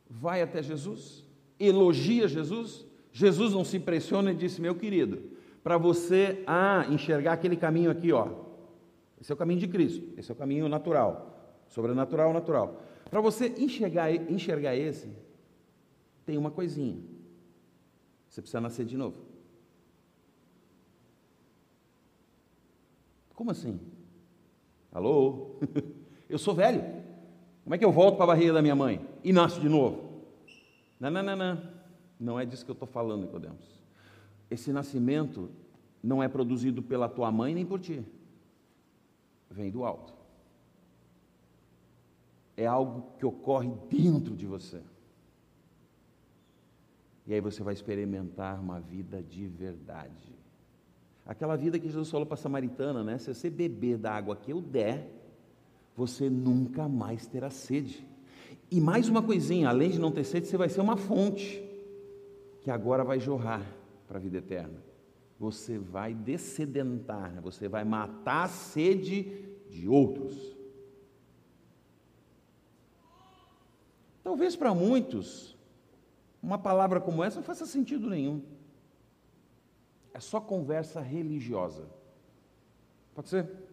[0.10, 1.24] vai até Jesus,
[1.60, 2.86] elogia Jesus.
[3.12, 5.22] Jesus não se impressiona e disse: Meu querido,
[5.64, 8.30] para você ah, enxergar aquele caminho aqui, ó,
[9.22, 12.82] esse é o caminho de Cristo, esse é o caminho natural, sobrenatural, natural.
[13.10, 15.10] Para você enxergar, enxergar esse,
[16.26, 16.97] tem uma coisinha.
[18.30, 19.18] Você precisa nascer de novo.
[23.34, 23.80] Como assim?
[24.91, 25.55] Alô?
[26.30, 26.99] Eu sou velho.
[27.70, 30.24] Como é que eu volto para a barriga da minha mãe e nasço de novo?
[30.99, 31.61] Não, não, não, não.
[32.20, 33.63] Não é disso que eu estou falando, Nicodemos.
[34.49, 35.51] Esse nascimento
[36.01, 38.03] não é produzido pela tua mãe nem por ti.
[39.51, 40.15] Vem do alto.
[42.57, 44.82] É algo que ocorre dentro de você.
[47.28, 50.36] E aí você vai experimentar uma vida de verdade.
[51.24, 53.20] Aquela vida que Jesus falou para a samaritana, né?
[53.20, 55.18] Se você beber da água que eu der,
[56.00, 58.08] você nunca mais terá sede.
[58.72, 61.62] E mais uma coisinha, além de não ter sede, você vai ser uma fonte
[62.62, 63.66] que agora vai jorrar
[64.08, 64.82] para a vida eterna.
[65.38, 69.24] Você vai descedentar, você vai matar a sede
[69.70, 70.56] de outros.
[74.24, 75.58] Talvez para muitos
[76.41, 78.41] uma palavra como essa não faça sentido nenhum.
[80.14, 81.89] É só conversa religiosa.
[83.14, 83.68] Pode ser?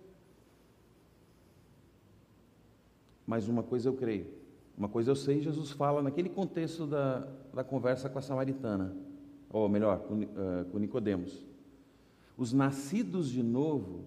[3.27, 4.27] Mas uma coisa eu creio,
[4.77, 8.95] uma coisa eu sei, Jesus fala naquele contexto da, da conversa com a samaritana,
[9.51, 11.45] ou melhor, com, uh, com Nicodemos.
[12.37, 14.05] Os nascidos de novo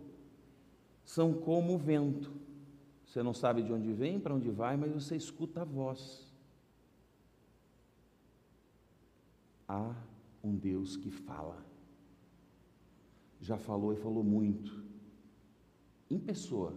[1.04, 2.32] são como o vento.
[3.06, 6.30] Você não sabe de onde vem, para onde vai, mas você escuta a voz.
[9.70, 9.94] há
[10.44, 11.64] um Deus que fala.
[13.40, 14.84] Já falou e falou muito.
[16.10, 16.74] Em pessoa.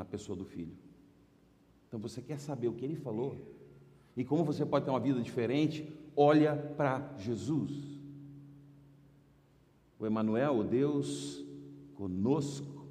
[0.00, 0.74] Na pessoa do filho.
[1.86, 3.36] Então você quer saber o que ele falou?
[4.16, 5.86] E como você pode ter uma vida diferente?
[6.16, 7.70] Olha para Jesus.
[9.98, 11.44] O Emanuel, o Deus
[11.96, 12.86] conosco.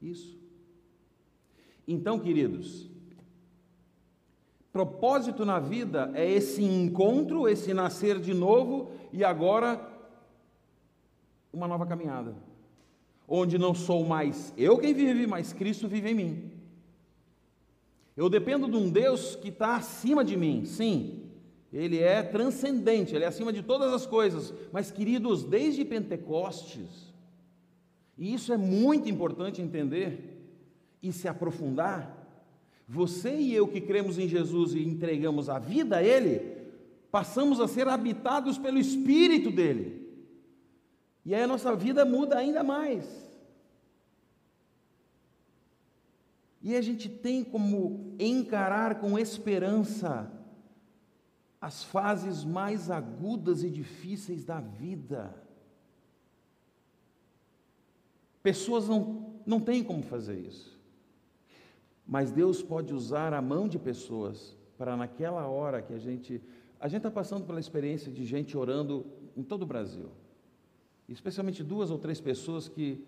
[0.00, 0.38] Isso.
[1.88, 2.88] Então, queridos,
[4.72, 9.80] Propósito na vida é esse encontro, esse nascer de novo e agora
[11.50, 12.36] uma nova caminhada.
[13.28, 16.50] Onde não sou mais eu quem vive, mas Cristo vive em mim.
[18.16, 21.24] Eu dependo de um Deus que está acima de mim, sim,
[21.72, 24.54] ele é transcendente, ele é acima de todas as coisas.
[24.72, 27.12] Mas, queridos, desde Pentecostes,
[28.16, 30.40] e isso é muito importante entender
[31.02, 32.26] e se aprofundar,
[32.88, 36.40] você e eu que cremos em Jesus e entregamos a vida a Ele,
[37.10, 40.05] passamos a ser habitados pelo Espírito dele.
[41.26, 43.28] E aí a nossa vida muda ainda mais.
[46.62, 50.32] E a gente tem como encarar com esperança
[51.60, 55.34] as fases mais agudas e difíceis da vida.
[58.40, 60.78] Pessoas não, não têm como fazer isso.
[62.06, 66.40] Mas Deus pode usar a mão de pessoas para naquela hora que a gente.
[66.78, 69.04] A gente está passando pela experiência de gente orando
[69.36, 70.08] em todo o Brasil.
[71.08, 73.04] Especialmente duas ou três pessoas que,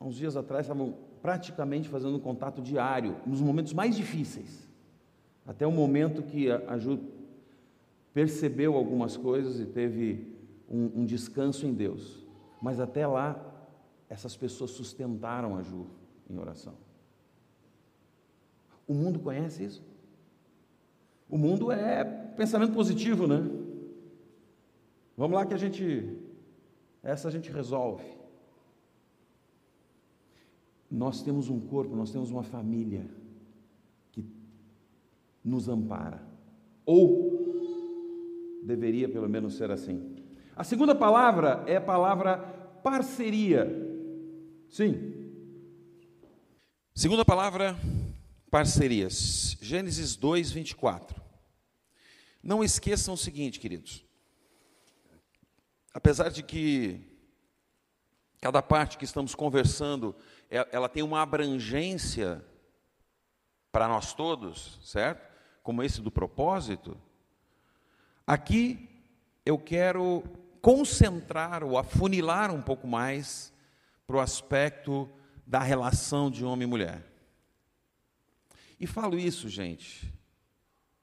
[0.00, 4.68] uns dias atrás, estavam praticamente fazendo um contato diário, nos momentos mais difíceis.
[5.46, 7.00] Até o momento que a Ju
[8.12, 10.36] percebeu algumas coisas e teve
[10.68, 12.26] um, um descanso em Deus.
[12.60, 13.40] Mas até lá,
[14.08, 15.86] essas pessoas sustentaram a Ju
[16.28, 16.74] em oração.
[18.86, 19.82] O mundo conhece isso?
[21.28, 23.46] O mundo é pensamento positivo, né?
[25.16, 26.16] Vamos lá que a gente.
[27.02, 28.04] Essa a gente resolve.
[30.90, 33.08] Nós temos um corpo, nós temos uma família
[34.10, 34.24] que
[35.44, 36.22] nos ampara.
[36.84, 37.38] Ou
[38.62, 40.16] deveria pelo menos ser assim.
[40.56, 42.38] A segunda palavra é a palavra
[42.82, 43.66] parceria.
[44.68, 45.14] Sim.
[46.94, 47.76] Segunda palavra,
[48.50, 49.56] parcerias.
[49.60, 51.20] Gênesis 2, 24.
[52.42, 54.07] Não esqueçam o seguinte, queridos.
[55.98, 57.00] Apesar de que
[58.40, 60.14] cada parte que estamos conversando,
[60.48, 62.40] é, ela tem uma abrangência
[63.72, 65.28] para nós todos, certo?
[65.60, 66.96] Como esse do propósito.
[68.24, 68.88] Aqui
[69.44, 70.22] eu quero
[70.62, 73.52] concentrar ou afunilar um pouco mais
[74.06, 75.10] para o aspecto
[75.44, 77.04] da relação de homem e mulher.
[78.78, 80.14] E falo isso, gente,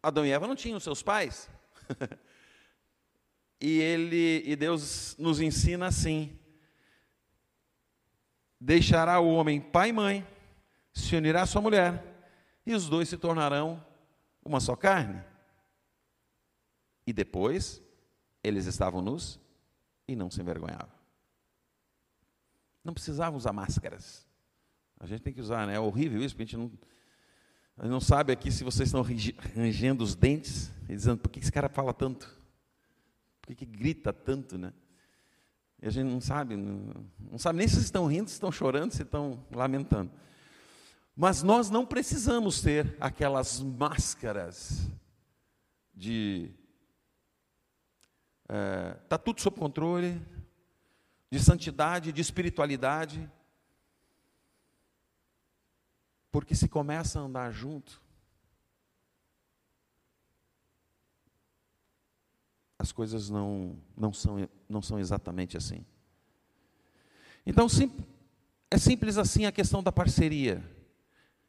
[0.00, 1.50] Adão e Eva não tinham seus pais.
[3.60, 6.38] e ele e Deus nos ensina assim:
[8.60, 10.26] deixará o homem pai e mãe,
[10.92, 12.00] se unirá à sua mulher,
[12.64, 13.84] e os dois se tornarão
[14.44, 15.20] uma só carne.
[17.04, 17.82] E depois,
[18.40, 19.40] eles estavam nus
[20.06, 20.94] e não se envergonhavam.
[22.84, 24.24] Não precisavam usar máscaras.
[25.00, 25.74] A gente tem que usar, né?
[25.74, 26.70] É horrível isso, porque a gente não,
[27.88, 29.04] não sabe aqui se vocês estão
[29.54, 32.28] rangendo os dentes e dizendo, por que esse cara fala tanto?
[33.40, 34.72] Por que, que grita tanto, né?
[35.82, 39.02] E a gente não sabe, não, sabe nem se estão rindo, se estão chorando, se
[39.02, 40.10] estão lamentando.
[41.16, 44.90] Mas nós não precisamos ter aquelas máscaras
[45.94, 46.50] de
[48.42, 50.20] está é, tá tudo sob controle,
[51.30, 53.30] de santidade, de espiritualidade.
[56.30, 58.00] Porque se começa a andar junto,
[62.78, 65.84] as coisas não, não, são, não são exatamente assim.
[67.44, 67.92] Então, sim,
[68.70, 70.64] é simples assim a questão da parceria.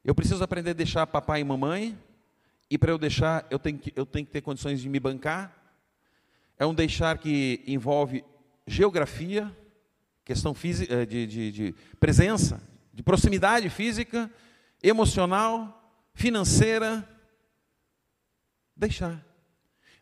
[0.03, 1.97] Eu preciso aprender a deixar papai e mamãe,
[2.69, 5.55] e para eu deixar, eu tenho, que, eu tenho que ter condições de me bancar.
[6.57, 8.23] É um deixar que envolve
[8.65, 9.55] geografia,
[10.25, 12.61] questão física, eh, de, de, de presença,
[12.93, 14.31] de proximidade física,
[14.83, 17.07] emocional, financeira.
[18.75, 19.31] Deixar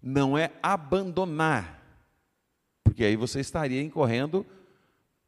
[0.01, 1.83] não é abandonar,
[2.83, 4.45] porque aí você estaria incorrendo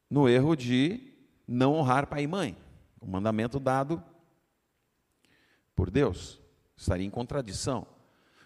[0.10, 1.14] no erro de
[1.48, 2.58] não honrar pai e mãe,
[3.00, 4.02] o mandamento dado
[5.76, 6.40] por Deus,
[6.76, 7.86] estaria em contradição.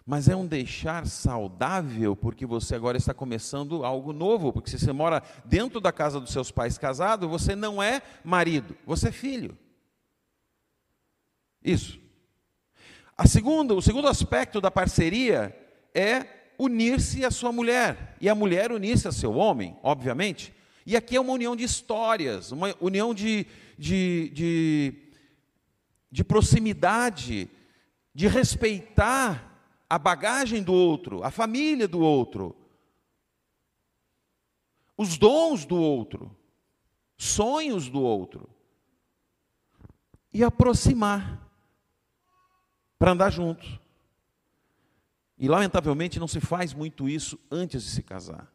[0.04, 4.92] Mas é um deixar saudável, porque você agora está começando algo novo, porque se você
[4.92, 9.58] mora dentro da casa dos seus pais casado, você não é marido, você é filho.
[11.66, 11.98] Isso.
[13.18, 15.52] A segunda, o segundo aspecto da parceria
[15.92, 20.54] é unir-se à sua mulher e a mulher unir-se a seu homem, obviamente.
[20.86, 23.46] E aqui é uma união de histórias, uma união de,
[23.76, 24.94] de, de,
[26.08, 27.50] de proximidade,
[28.14, 29.52] de respeitar
[29.90, 32.54] a bagagem do outro, a família do outro,
[34.96, 36.30] os dons do outro,
[37.18, 38.48] sonhos do outro,
[40.32, 41.45] e aproximar
[42.98, 43.78] para andar juntos.
[45.38, 48.50] E lamentavelmente não se faz muito isso antes de se casar.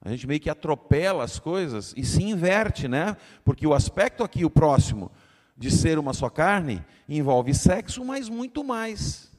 [0.00, 3.16] A gente meio que atropela as coisas e se inverte, né?
[3.44, 5.12] Porque o aspecto aqui, o próximo,
[5.54, 9.30] de ser uma só carne, envolve sexo, mas muito mais.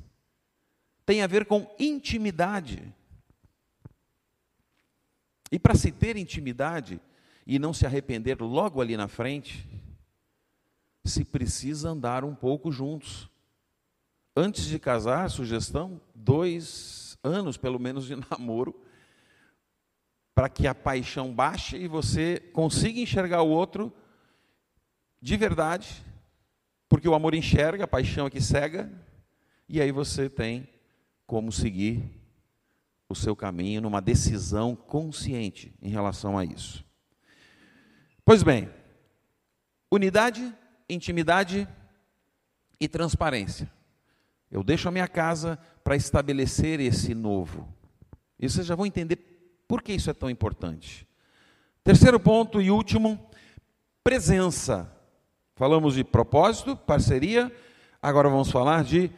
[1.04, 2.94] Tem a ver com intimidade.
[5.52, 7.02] E para se ter intimidade
[7.46, 9.68] e não se arrepender logo ali na frente,
[11.04, 13.31] se precisa andar um pouco juntos.
[14.36, 18.76] Antes de casar, sugestão, dois anos pelo menos de namoro,
[20.34, 23.94] para que a paixão baixe e você consiga enxergar o outro
[25.22, 26.04] de verdade,
[26.90, 28.92] porque o amor enxerga, a paixão é que cega,
[29.68, 30.68] e aí você tem
[31.28, 32.04] como seguir
[33.08, 36.84] o seu caminho numa decisão consciente em relação a isso.
[38.24, 38.70] Pois bem,
[39.92, 40.54] unidade,
[40.90, 41.68] intimidade
[42.80, 43.72] e transparência.
[44.52, 47.68] Eu deixo a minha casa para estabelecer esse novo.
[48.38, 49.16] E vocês já vão entender
[49.68, 51.08] por que isso é tão importante.
[51.84, 53.20] Terceiro ponto e último,
[54.04, 54.92] presença.
[55.56, 57.52] Falamos de propósito, parceria,
[58.02, 59.10] agora vamos falar de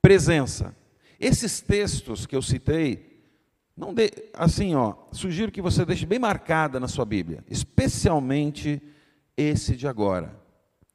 [0.00, 0.74] presença.
[1.20, 3.20] Esses textos que eu citei,
[3.76, 8.80] não de, assim, ó, sugiro que você deixe bem marcada na sua Bíblia, especialmente
[9.36, 10.34] esse de agora,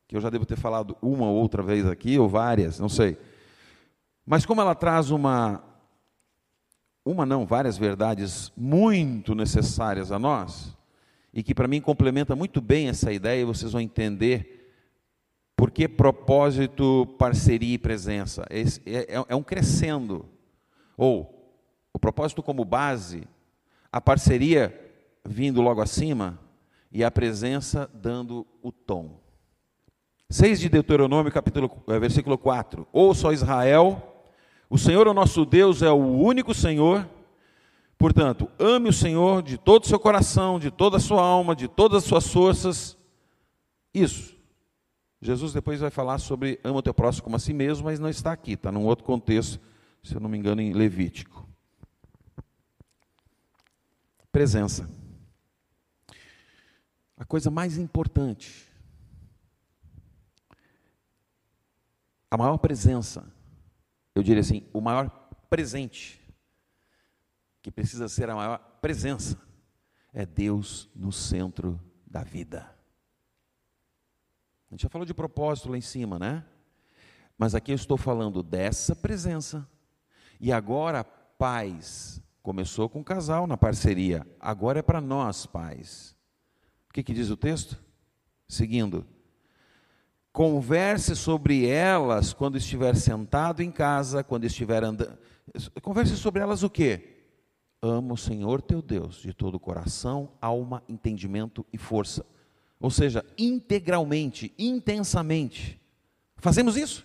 [0.07, 3.17] que eu já devo ter falado uma ou outra vez aqui, ou várias, não sei.
[4.29, 5.63] Mas como ela traz uma
[7.05, 10.75] uma não, várias verdades muito necessárias a nós,
[11.33, 14.73] e que para mim complementa muito bem essa ideia, e vocês vão entender
[15.55, 18.45] por que propósito, parceria e presença.
[18.49, 20.25] É, é, é um crescendo.
[20.97, 21.57] Ou
[21.93, 23.23] o propósito como base,
[23.89, 24.77] a parceria
[25.25, 26.37] vindo logo acima
[26.91, 29.21] e a presença dando o tom.
[30.29, 32.85] 6 de Deuteronômio, capítulo, eh, versículo 4.
[32.91, 34.16] Ouça, Israel,
[34.69, 37.07] o Senhor, o nosso Deus, é o único Senhor.
[37.97, 41.67] Portanto, ame o Senhor de todo o seu coração, de toda a sua alma, de
[41.67, 42.97] todas as suas forças.
[43.93, 44.35] Isso.
[45.21, 48.09] Jesus depois vai falar sobre ama o teu próximo como a si mesmo, mas não
[48.09, 49.59] está aqui, está num outro contexto,
[50.03, 51.47] se eu não me engano, em Levítico.
[54.31, 54.87] Presença.
[57.17, 58.67] A coisa mais importante,
[62.29, 63.36] a maior presença
[64.17, 65.09] eu diria assim, o maior
[65.49, 66.21] presente,
[67.61, 69.39] que precisa ser a maior presença,
[70.13, 72.75] é Deus no centro da vida.
[74.69, 76.43] A gente já falou de propósito lá em cima, né?
[77.37, 79.69] Mas aqui eu estou falando dessa presença.
[80.39, 86.15] E agora, pais, começou com o casal na parceria, agora é para nós, pais.
[86.89, 87.77] O que, que diz o texto?
[88.47, 89.05] Seguindo,
[90.37, 95.17] Converse sobre elas quando estiver sentado em casa, quando estiver andando.
[95.81, 97.23] Converse sobre elas o quê?
[97.81, 102.23] Ama o Senhor teu Deus de todo o coração, alma, entendimento e força.
[102.79, 105.81] Ou seja, integralmente, intensamente.
[106.35, 107.03] Fazemos isso?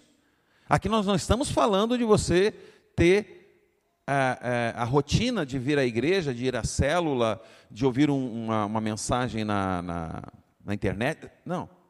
[0.69, 2.53] Aqui nós não estamos falando de você
[2.95, 3.73] ter
[4.07, 8.45] a, a, a rotina de vir à igreja, de ir à célula, de ouvir um,
[8.45, 10.23] uma, uma, mensagem na, na,
[10.63, 11.31] na internet.
[11.47, 11.81] Não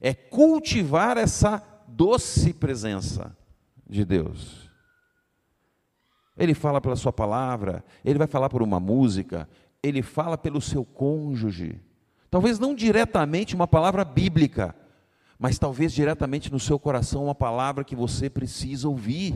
[0.00, 3.36] é cultivar essa doce presença
[3.88, 4.70] de Deus.
[6.36, 9.48] Ele fala pela sua palavra, ele vai falar por uma música,
[9.82, 11.78] ele fala pelo seu cônjuge.
[12.30, 14.74] Talvez não diretamente uma palavra bíblica,
[15.38, 19.34] mas talvez diretamente no seu coração uma palavra que você precisa ouvir.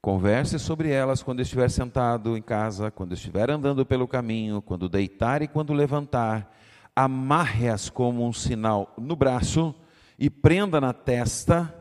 [0.00, 5.42] Converse sobre elas quando estiver sentado em casa, quando estiver andando pelo caminho, quando deitar
[5.42, 6.54] e quando levantar
[6.94, 9.74] amarre-as como um sinal no braço
[10.18, 11.74] e prenda na testa,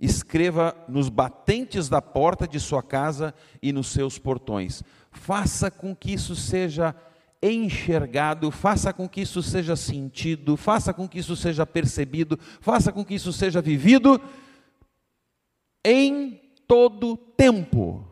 [0.00, 4.82] escreva nos batentes da porta de sua casa e nos seus portões.
[5.10, 6.94] Faça com que isso seja
[7.42, 13.04] enxergado, faça com que isso seja sentido, faça com que isso seja percebido, faça com
[13.04, 14.20] que isso seja vivido
[15.84, 18.04] em todo tempo.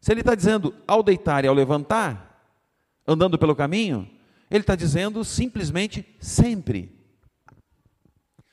[0.00, 2.28] Se ele está dizendo ao deitar e ao levantar,
[3.06, 4.08] andando pelo caminho,
[4.50, 6.96] ele está dizendo simplesmente sempre.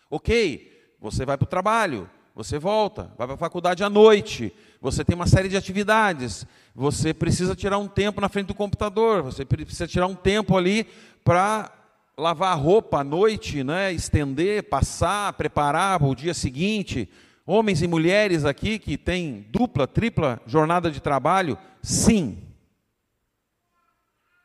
[0.09, 5.03] Ok, você vai para o trabalho, você volta, vai para a faculdade à noite, você
[5.03, 9.45] tem uma série de atividades, você precisa tirar um tempo na frente do computador, você
[9.45, 10.85] precisa tirar um tempo ali
[11.23, 11.71] para
[12.17, 17.09] lavar a roupa à noite, né, estender, passar, preparar para o dia seguinte.
[17.45, 21.57] Homens e mulheres aqui que têm dupla, tripla jornada de trabalho?
[21.81, 22.41] Sim.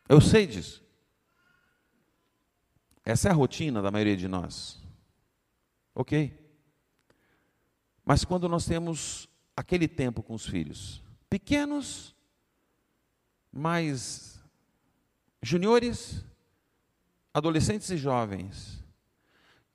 [0.08, 0.82] Eu sei disso.
[3.04, 4.80] Essa é a rotina da maioria de nós.
[5.94, 6.38] Ok?
[8.04, 12.14] Mas quando nós temos aquele tempo com os filhos, pequenos,
[13.52, 14.42] mais
[15.42, 16.24] juniores,
[17.32, 18.82] adolescentes e jovens,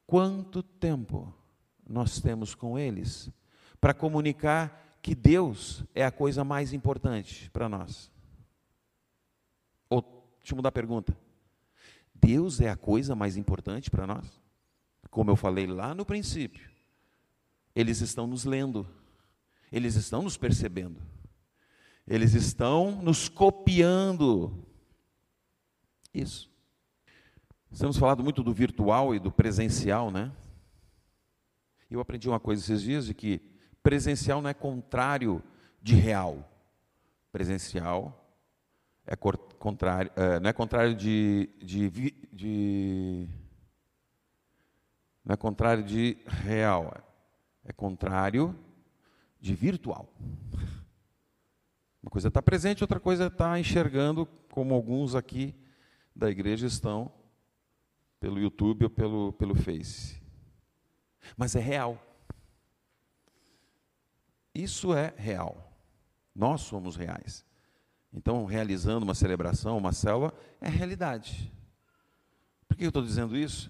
[0.05, 1.33] quanto tempo
[1.87, 3.29] nós temos com eles
[3.79, 8.11] para comunicar que Deus é a coisa mais importante para nós?
[9.89, 10.01] Ou,
[10.39, 11.24] deixa eu mudar a pergunta.
[12.25, 14.25] Deus é a coisa mais importante para nós?
[15.11, 16.67] Como eu falei lá no princípio,
[17.75, 18.87] eles estão nos lendo,
[19.71, 20.99] eles estão nos percebendo,
[22.07, 24.65] eles estão nos copiando.
[26.11, 26.49] Isso.
[27.71, 30.31] Estamos falando muito do virtual e do presencial, né?
[31.91, 33.39] Eu aprendi uma coisa esses dias de que
[33.83, 35.43] presencial não é contrário
[35.79, 36.49] de real.
[37.31, 38.24] Presencial
[39.07, 41.89] é contrário, é, não é contrário de, de,
[42.33, 43.27] de,
[45.23, 46.93] não é contrário de real,
[47.63, 48.57] é contrário
[49.39, 50.09] de virtual.
[52.01, 55.55] Uma coisa está presente, outra coisa está enxergando, como alguns aqui
[56.15, 57.11] da igreja estão
[58.19, 60.21] pelo YouTube ou pelo, pelo Face.
[61.37, 61.99] Mas é real.
[64.53, 65.73] Isso é real.
[66.33, 67.45] Nós somos reais.
[68.15, 71.51] Então, realizando uma celebração, uma célula, é realidade.
[72.67, 73.69] Por que eu estou dizendo isso?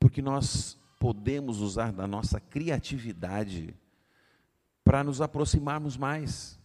[0.00, 3.74] Porque nós podemos usar da nossa criatividade
[4.82, 6.58] para nos aproximarmos mais.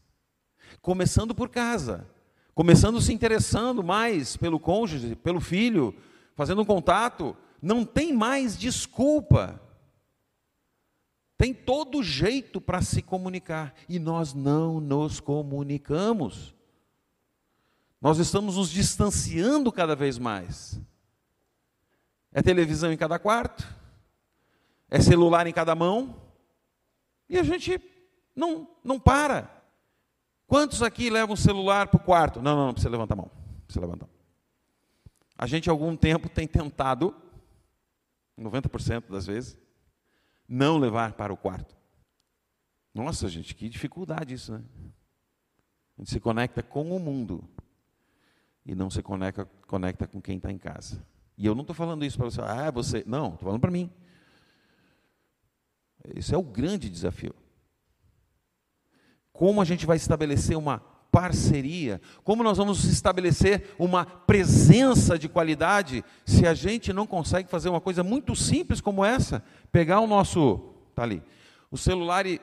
[0.81, 2.07] Começando por casa,
[2.55, 5.93] começando se interessando mais pelo cônjuge, pelo filho,
[6.35, 9.61] fazendo um contato, não tem mais desculpa.
[11.37, 16.55] Tem todo jeito para se comunicar e nós não nos comunicamos.
[18.01, 20.79] Nós estamos nos distanciando cada vez mais.
[22.31, 23.67] É televisão em cada quarto,
[24.89, 26.15] é celular em cada mão,
[27.29, 27.81] e a gente
[28.35, 29.51] não, não para.
[30.45, 32.41] Quantos aqui levam o celular para o quarto?
[32.41, 33.31] Não, não, não precisa levantar a mão.
[33.65, 34.07] Precisa levantar.
[35.37, 37.15] A gente, há algum tempo, tem tentado,
[38.39, 39.57] 90% das vezes,
[40.47, 41.75] não levar para o quarto.
[42.93, 44.63] Nossa, gente, que dificuldade isso, né?
[45.97, 47.43] A gente se conecta com o mundo
[48.65, 51.05] e não se conecta, conecta com quem está em casa.
[51.37, 53.03] E eu não estou falando isso para você, ah, você.
[53.05, 53.91] Não, estou falando para mim.
[56.15, 57.35] Esse é o grande desafio.
[59.31, 62.01] Como a gente vai estabelecer uma parceria?
[62.23, 67.81] Como nós vamos estabelecer uma presença de qualidade se a gente não consegue fazer uma
[67.81, 69.43] coisa muito simples como essa?
[69.71, 71.23] Pegar o nosso, tá ali,
[71.71, 72.41] o celular e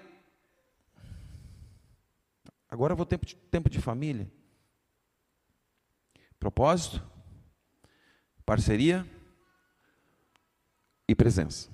[2.68, 4.30] agora eu vou tempo de, tempo de família.
[6.38, 7.02] Propósito,
[8.44, 9.06] parceria
[11.08, 11.70] e presença.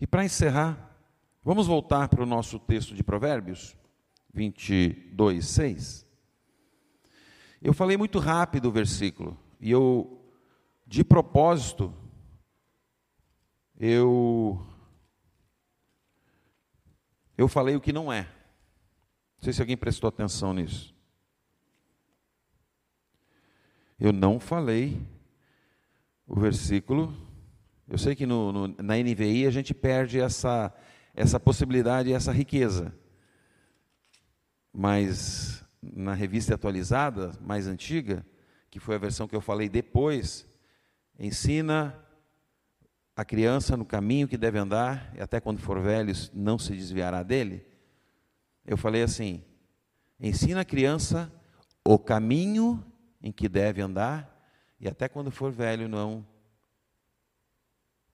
[0.00, 0.96] E para encerrar,
[1.42, 3.76] vamos voltar para o nosso texto de Provérbios.
[4.32, 6.06] 22, 6.
[7.60, 10.22] Eu falei muito rápido o versículo, e eu,
[10.86, 11.92] de propósito,
[13.78, 14.64] eu,
[17.36, 18.22] eu falei o que não é.
[18.22, 20.94] Não sei se alguém prestou atenção nisso.
[23.98, 25.00] Eu não falei
[26.26, 27.12] o versículo.
[27.88, 30.72] Eu sei que no, no, na NVI a gente perde essa,
[31.14, 32.94] essa possibilidade essa riqueza
[34.72, 38.24] mas na revista atualizada, mais antiga,
[38.70, 40.46] que foi a versão que eu falei depois,
[41.18, 41.98] ensina
[43.16, 47.22] a criança no caminho que deve andar, e até quando for velho não se desviará
[47.22, 47.66] dele.
[48.64, 49.42] Eu falei assim:
[50.20, 51.32] ensina a criança
[51.84, 52.84] o caminho
[53.22, 54.38] em que deve andar,
[54.78, 56.24] e até quando for velho não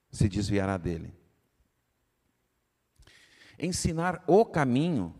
[0.09, 1.13] se desviará dele.
[3.59, 5.13] Ensinar o caminho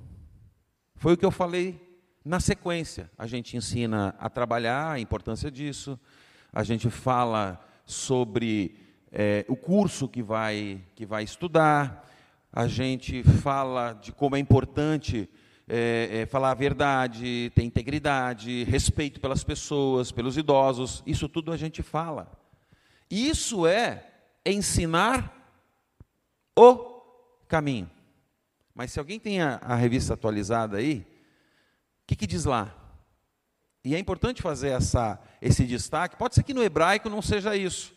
[0.95, 1.79] foi o que eu falei
[2.23, 3.09] na sequência.
[3.17, 5.99] A gente ensina a trabalhar, a importância disso,
[6.51, 8.75] a gente fala sobre
[9.11, 12.09] é, o curso que vai, que vai estudar,
[12.51, 15.29] a gente fala de como é importante
[15.67, 21.57] é, é, falar a verdade, ter integridade, respeito pelas pessoas, pelos idosos, isso tudo a
[21.57, 22.31] gente fala.
[23.09, 24.05] Isso é
[24.45, 25.33] ensinar
[26.57, 27.01] o
[27.47, 27.89] caminho.
[28.75, 31.07] Mas se alguém tem a, a revista atualizada aí,
[32.03, 32.75] o que, que diz lá?
[33.85, 36.17] E é importante fazer essa, esse destaque.
[36.17, 37.95] Pode ser que no hebraico não seja isso,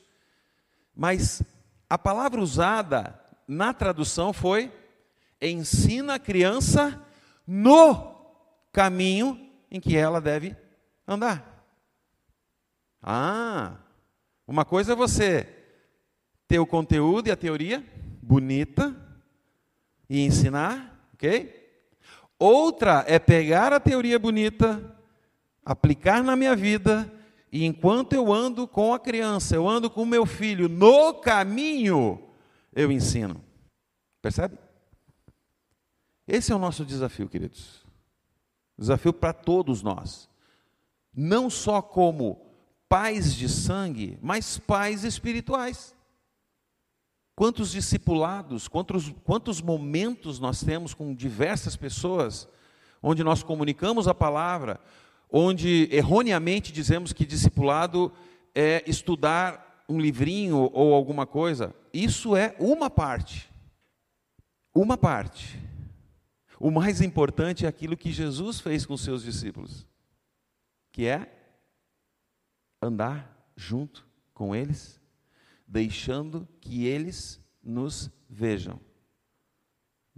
[0.94, 1.42] mas
[1.90, 4.72] a palavra usada na tradução foi
[5.42, 7.04] ensina a criança
[7.46, 8.14] no
[8.72, 10.56] caminho em que ela deve
[11.06, 11.66] andar.
[13.02, 13.78] Ah,
[14.46, 15.48] uma coisa é você
[16.46, 17.84] ter o conteúdo e a teoria
[18.22, 19.07] bonita
[20.08, 21.54] e ensinar, ok?
[22.38, 24.96] Outra é pegar a teoria bonita,
[25.64, 27.12] aplicar na minha vida
[27.50, 32.22] e enquanto eu ando com a criança, eu ando com o meu filho no caminho,
[32.74, 33.42] eu ensino.
[34.20, 34.58] Percebe?
[36.26, 37.86] Esse é o nosso desafio, queridos.
[38.76, 40.28] Desafio para todos nós.
[41.14, 42.46] Não só como
[42.88, 45.94] pais de sangue, mas pais espirituais.
[47.38, 52.48] Quantos discipulados, quantos, quantos momentos nós temos com diversas pessoas,
[53.00, 54.80] onde nós comunicamos a palavra,
[55.30, 58.12] onde erroneamente dizemos que discipulado
[58.56, 61.72] é estudar um livrinho ou alguma coisa.
[61.92, 63.48] Isso é uma parte.
[64.74, 65.62] Uma parte.
[66.58, 69.86] O mais importante é aquilo que Jesus fez com seus discípulos,
[70.90, 71.32] que é
[72.82, 74.04] andar junto
[74.34, 74.97] com eles,
[75.68, 78.80] deixando que eles nos vejam.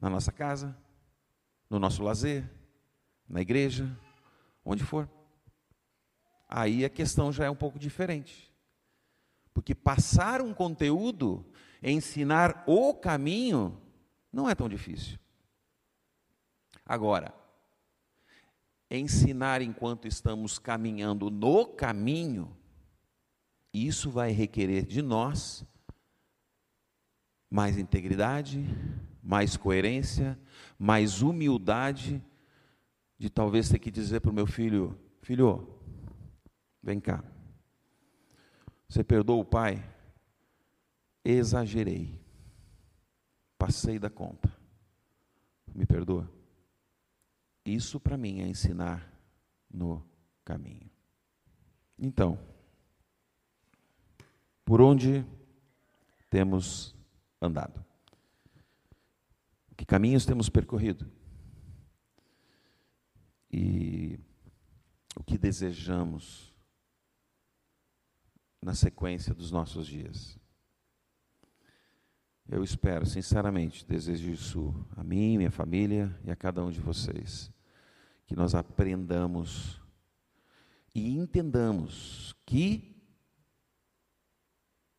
[0.01, 0.77] Na nossa casa,
[1.69, 2.49] no nosso lazer,
[3.29, 3.91] na igreja,
[4.65, 5.11] onde for.
[6.49, 8.51] Aí a questão já é um pouco diferente.
[9.53, 11.45] Porque passar um conteúdo,
[11.83, 13.81] ensinar o caminho,
[14.33, 15.19] não é tão difícil.
[16.87, 17.35] Agora,
[18.91, 22.57] ensinar enquanto estamos caminhando no caminho,
[23.73, 25.65] isso vai requerer de nós
[27.51, 28.65] mais integridade,
[29.23, 30.39] mais coerência,
[30.79, 32.25] mais humildade
[33.19, 35.69] de talvez ter que dizer para o meu filho: Filho,
[36.83, 37.23] vem cá.
[38.89, 39.85] Você perdoa o pai?
[41.25, 42.19] Exagerei.
[43.59, 44.51] Passei da conta.
[45.75, 46.29] Me perdoa?
[47.65, 49.13] Isso para mim é ensinar
[49.71, 50.05] no
[50.45, 50.91] caminho.
[51.97, 52.39] Então,
[54.65, 55.25] por onde
[56.29, 56.95] temos
[57.41, 57.85] andado?
[59.77, 61.11] Que caminhos temos percorrido?
[63.53, 64.19] e
[65.17, 66.55] o que desejamos
[68.63, 70.39] na sequência dos nossos dias.
[72.49, 77.51] Eu espero, sinceramente, desejo isso a mim, minha família e a cada um de vocês,
[78.27, 79.81] que nós aprendamos
[80.95, 83.00] e entendamos que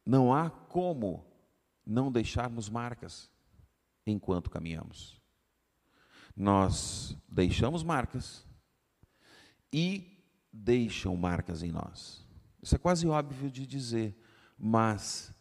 [0.05, 1.25] não há como
[1.85, 3.29] não deixarmos marcas
[4.05, 5.21] enquanto caminhamos
[6.35, 8.45] nós deixamos marcas
[9.71, 12.25] e deixam marcas em nós.
[12.61, 14.15] Isso é quase óbvio de dizer,
[14.57, 15.33] mas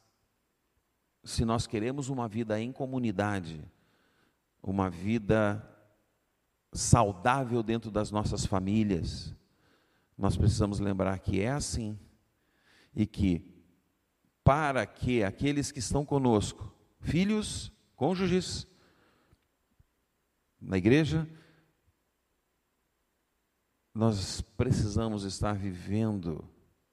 [1.23, 3.63] se nós queremos uma vida em comunidade,
[4.63, 5.67] uma vida
[6.73, 9.35] saudável dentro das nossas famílias,
[10.17, 11.99] nós precisamos lembrar que é assim
[12.95, 13.50] e que
[14.51, 18.67] para que aqueles que estão conosco, filhos, cônjuges,
[20.61, 21.25] na igreja,
[23.95, 26.45] nós precisamos estar vivendo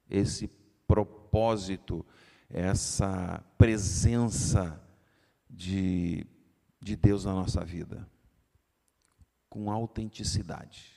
[0.08, 0.46] esse
[0.86, 2.06] propósito,
[2.48, 4.80] essa presença
[5.50, 6.24] de,
[6.80, 8.08] de Deus na nossa vida,
[9.48, 10.94] com autenticidade.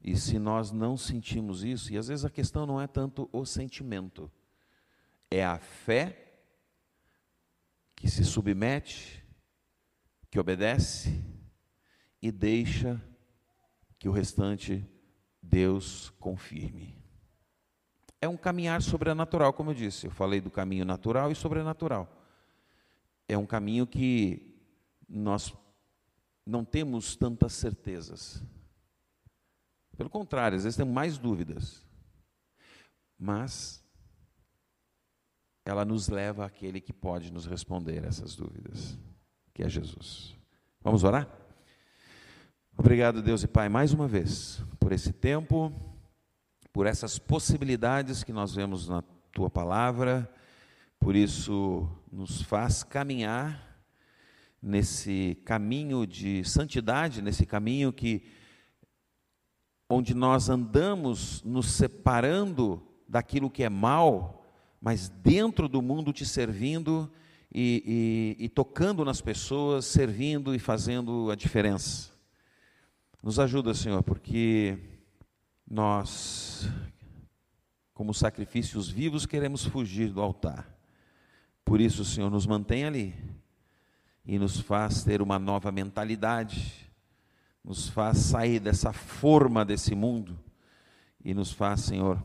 [0.00, 3.44] E se nós não sentimos isso, e às vezes a questão não é tanto o
[3.44, 4.30] sentimento,
[5.32, 6.18] é a fé
[7.96, 9.24] que se submete
[10.30, 11.24] que obedece
[12.20, 13.00] e deixa
[13.98, 14.86] que o restante
[15.42, 17.02] Deus confirme.
[18.20, 20.06] É um caminhar sobrenatural, como eu disse.
[20.06, 22.08] Eu falei do caminho natural e sobrenatural.
[23.26, 24.56] É um caminho que
[25.08, 25.52] nós
[26.46, 28.42] não temos tantas certezas.
[29.96, 31.84] Pelo contrário, às vezes temos mais dúvidas.
[33.18, 33.81] Mas
[35.64, 38.98] ela nos leva àquele que pode nos responder essas dúvidas
[39.54, 40.34] que é Jesus.
[40.82, 41.28] Vamos orar?
[42.76, 45.72] Obrigado, Deus e Pai, mais uma vez, por esse tempo,
[46.72, 50.28] por essas possibilidades que nós vemos na tua palavra,
[50.98, 53.84] por isso nos faz caminhar
[54.60, 58.24] nesse caminho de santidade, nesse caminho que
[59.88, 64.41] onde nós andamos nos separando daquilo que é mal,
[64.82, 67.08] mas dentro do mundo te servindo
[67.54, 72.10] e, e, e tocando nas pessoas, servindo e fazendo a diferença.
[73.22, 74.76] Nos ajuda, Senhor, porque
[75.70, 76.68] nós,
[77.94, 80.68] como sacrifícios vivos, queremos fugir do altar.
[81.64, 83.14] Por isso, Senhor, nos mantém ali
[84.26, 86.90] e nos faz ter uma nova mentalidade,
[87.62, 90.36] nos faz sair dessa forma desse mundo
[91.24, 92.20] e nos faz, Senhor,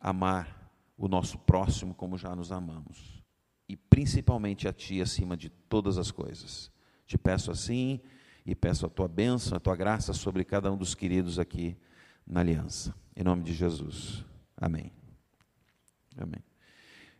[0.00, 0.59] amar
[1.00, 3.24] o nosso próximo como já nos amamos.
[3.66, 6.70] E principalmente a Ti acima de todas as coisas.
[7.06, 8.00] Te peço assim
[8.44, 11.74] e peço a Tua bênção, a Tua graça sobre cada um dos queridos aqui
[12.26, 12.94] na aliança.
[13.16, 14.22] Em nome de Jesus.
[14.54, 14.92] Amém.
[16.18, 16.44] Amém.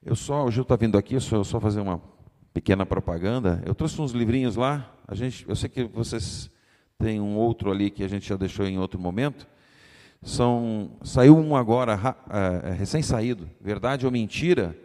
[0.03, 2.03] Eu só, o Gil está vindo aqui, eu só, só fazer uma
[2.53, 3.63] pequena propaganda.
[3.65, 4.95] Eu trouxe uns livrinhos lá.
[5.09, 6.51] A gente, eu sei que vocês
[6.99, 9.49] têm um outro ali que a gente já deixou em outro momento.
[10.23, 11.99] São, saiu um agora,
[12.29, 14.77] é, recém-saído, Verdade ou Mentira,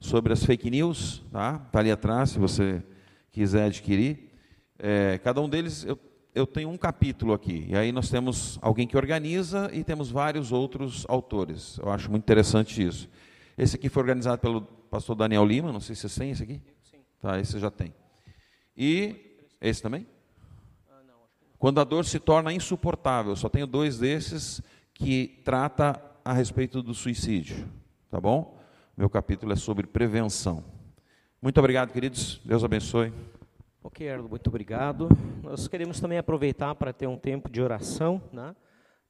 [0.00, 1.22] sobre as fake news.
[1.26, 2.82] Está tá ali atrás, se você
[3.30, 4.30] quiser adquirir.
[4.78, 5.96] É, cada um deles, eu,
[6.34, 7.66] eu tenho um capítulo aqui.
[7.68, 11.78] E aí nós temos alguém que organiza e temos vários outros autores.
[11.78, 13.08] Eu acho muito interessante isso.
[13.56, 16.60] Esse aqui foi organizado pelo pastor Daniel Lima, não sei se vocês têm esse aqui.
[16.82, 16.98] Sim.
[17.20, 17.94] Tá, esse já tem.
[18.76, 20.04] E esse também?
[21.60, 24.62] Quando a dor se torna insuportável, só tenho dois desses
[25.00, 27.66] que trata a respeito do suicídio,
[28.10, 28.60] tá bom?
[28.94, 30.62] Meu capítulo é sobre prevenção.
[31.40, 32.38] Muito obrigado, queridos.
[32.44, 33.10] Deus abençoe.
[33.82, 35.08] Ok, Erlo, muito obrigado.
[35.42, 38.54] Nós queremos também aproveitar para ter um tempo de oração, né?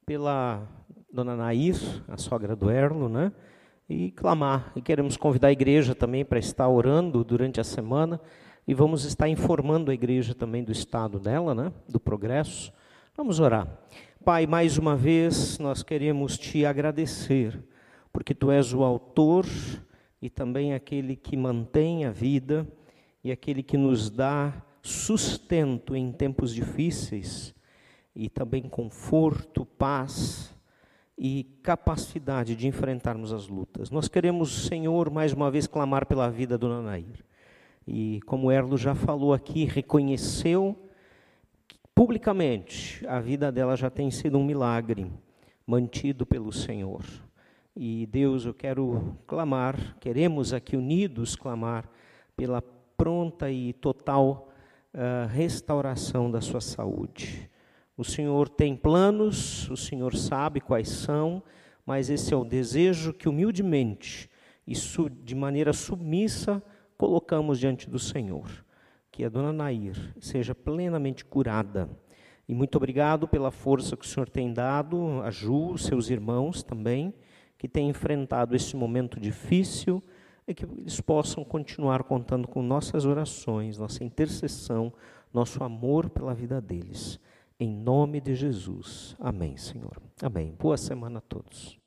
[0.05, 0.65] Pela
[1.11, 1.75] dona Nair,
[2.07, 3.33] a sogra do Erlo, né?
[3.89, 4.71] e clamar.
[4.73, 8.17] E queremos convidar a igreja também para estar orando durante a semana
[8.65, 11.73] e vamos estar informando a igreja também do estado dela, né?
[11.89, 12.71] do progresso.
[13.17, 13.67] Vamos orar.
[14.23, 17.59] Pai, mais uma vez nós queremos te agradecer,
[18.13, 19.47] porque tu és o autor
[20.21, 22.67] e também aquele que mantém a vida
[23.23, 27.51] e aquele que nos dá sustento em tempos difíceis
[28.15, 30.55] e também conforto, paz
[31.17, 33.89] e capacidade de enfrentarmos as lutas.
[33.89, 37.25] Nós queremos, Senhor, mais uma vez clamar pela vida do Nanair.
[37.87, 40.77] E como Erlo já falou aqui, reconheceu
[42.01, 45.05] publicamente, a vida dela já tem sido um milagre
[45.67, 47.05] mantido pelo Senhor.
[47.75, 51.87] E Deus, eu quero clamar, queremos aqui unidos clamar
[52.35, 52.59] pela
[52.97, 54.49] pronta e total
[54.95, 57.47] uh, restauração da sua saúde.
[57.95, 61.43] O Senhor tem planos, o Senhor sabe quais são,
[61.85, 64.27] mas esse é o desejo que humildemente
[64.65, 64.73] e
[65.21, 66.63] de maneira submissa
[66.97, 68.49] colocamos diante do Senhor.
[69.21, 71.87] Que a dona Nair seja plenamente curada.
[72.49, 77.13] E muito obrigado pela força que o Senhor tem dado a Ju, seus irmãos também,
[77.55, 80.01] que têm enfrentado esse momento difícil
[80.47, 84.91] e que eles possam continuar contando com nossas orações, nossa intercessão,
[85.31, 87.19] nosso amor pela vida deles.
[87.59, 89.15] Em nome de Jesus.
[89.19, 90.01] Amém, Senhor.
[90.19, 90.55] Amém.
[90.57, 91.80] Boa semana a todos.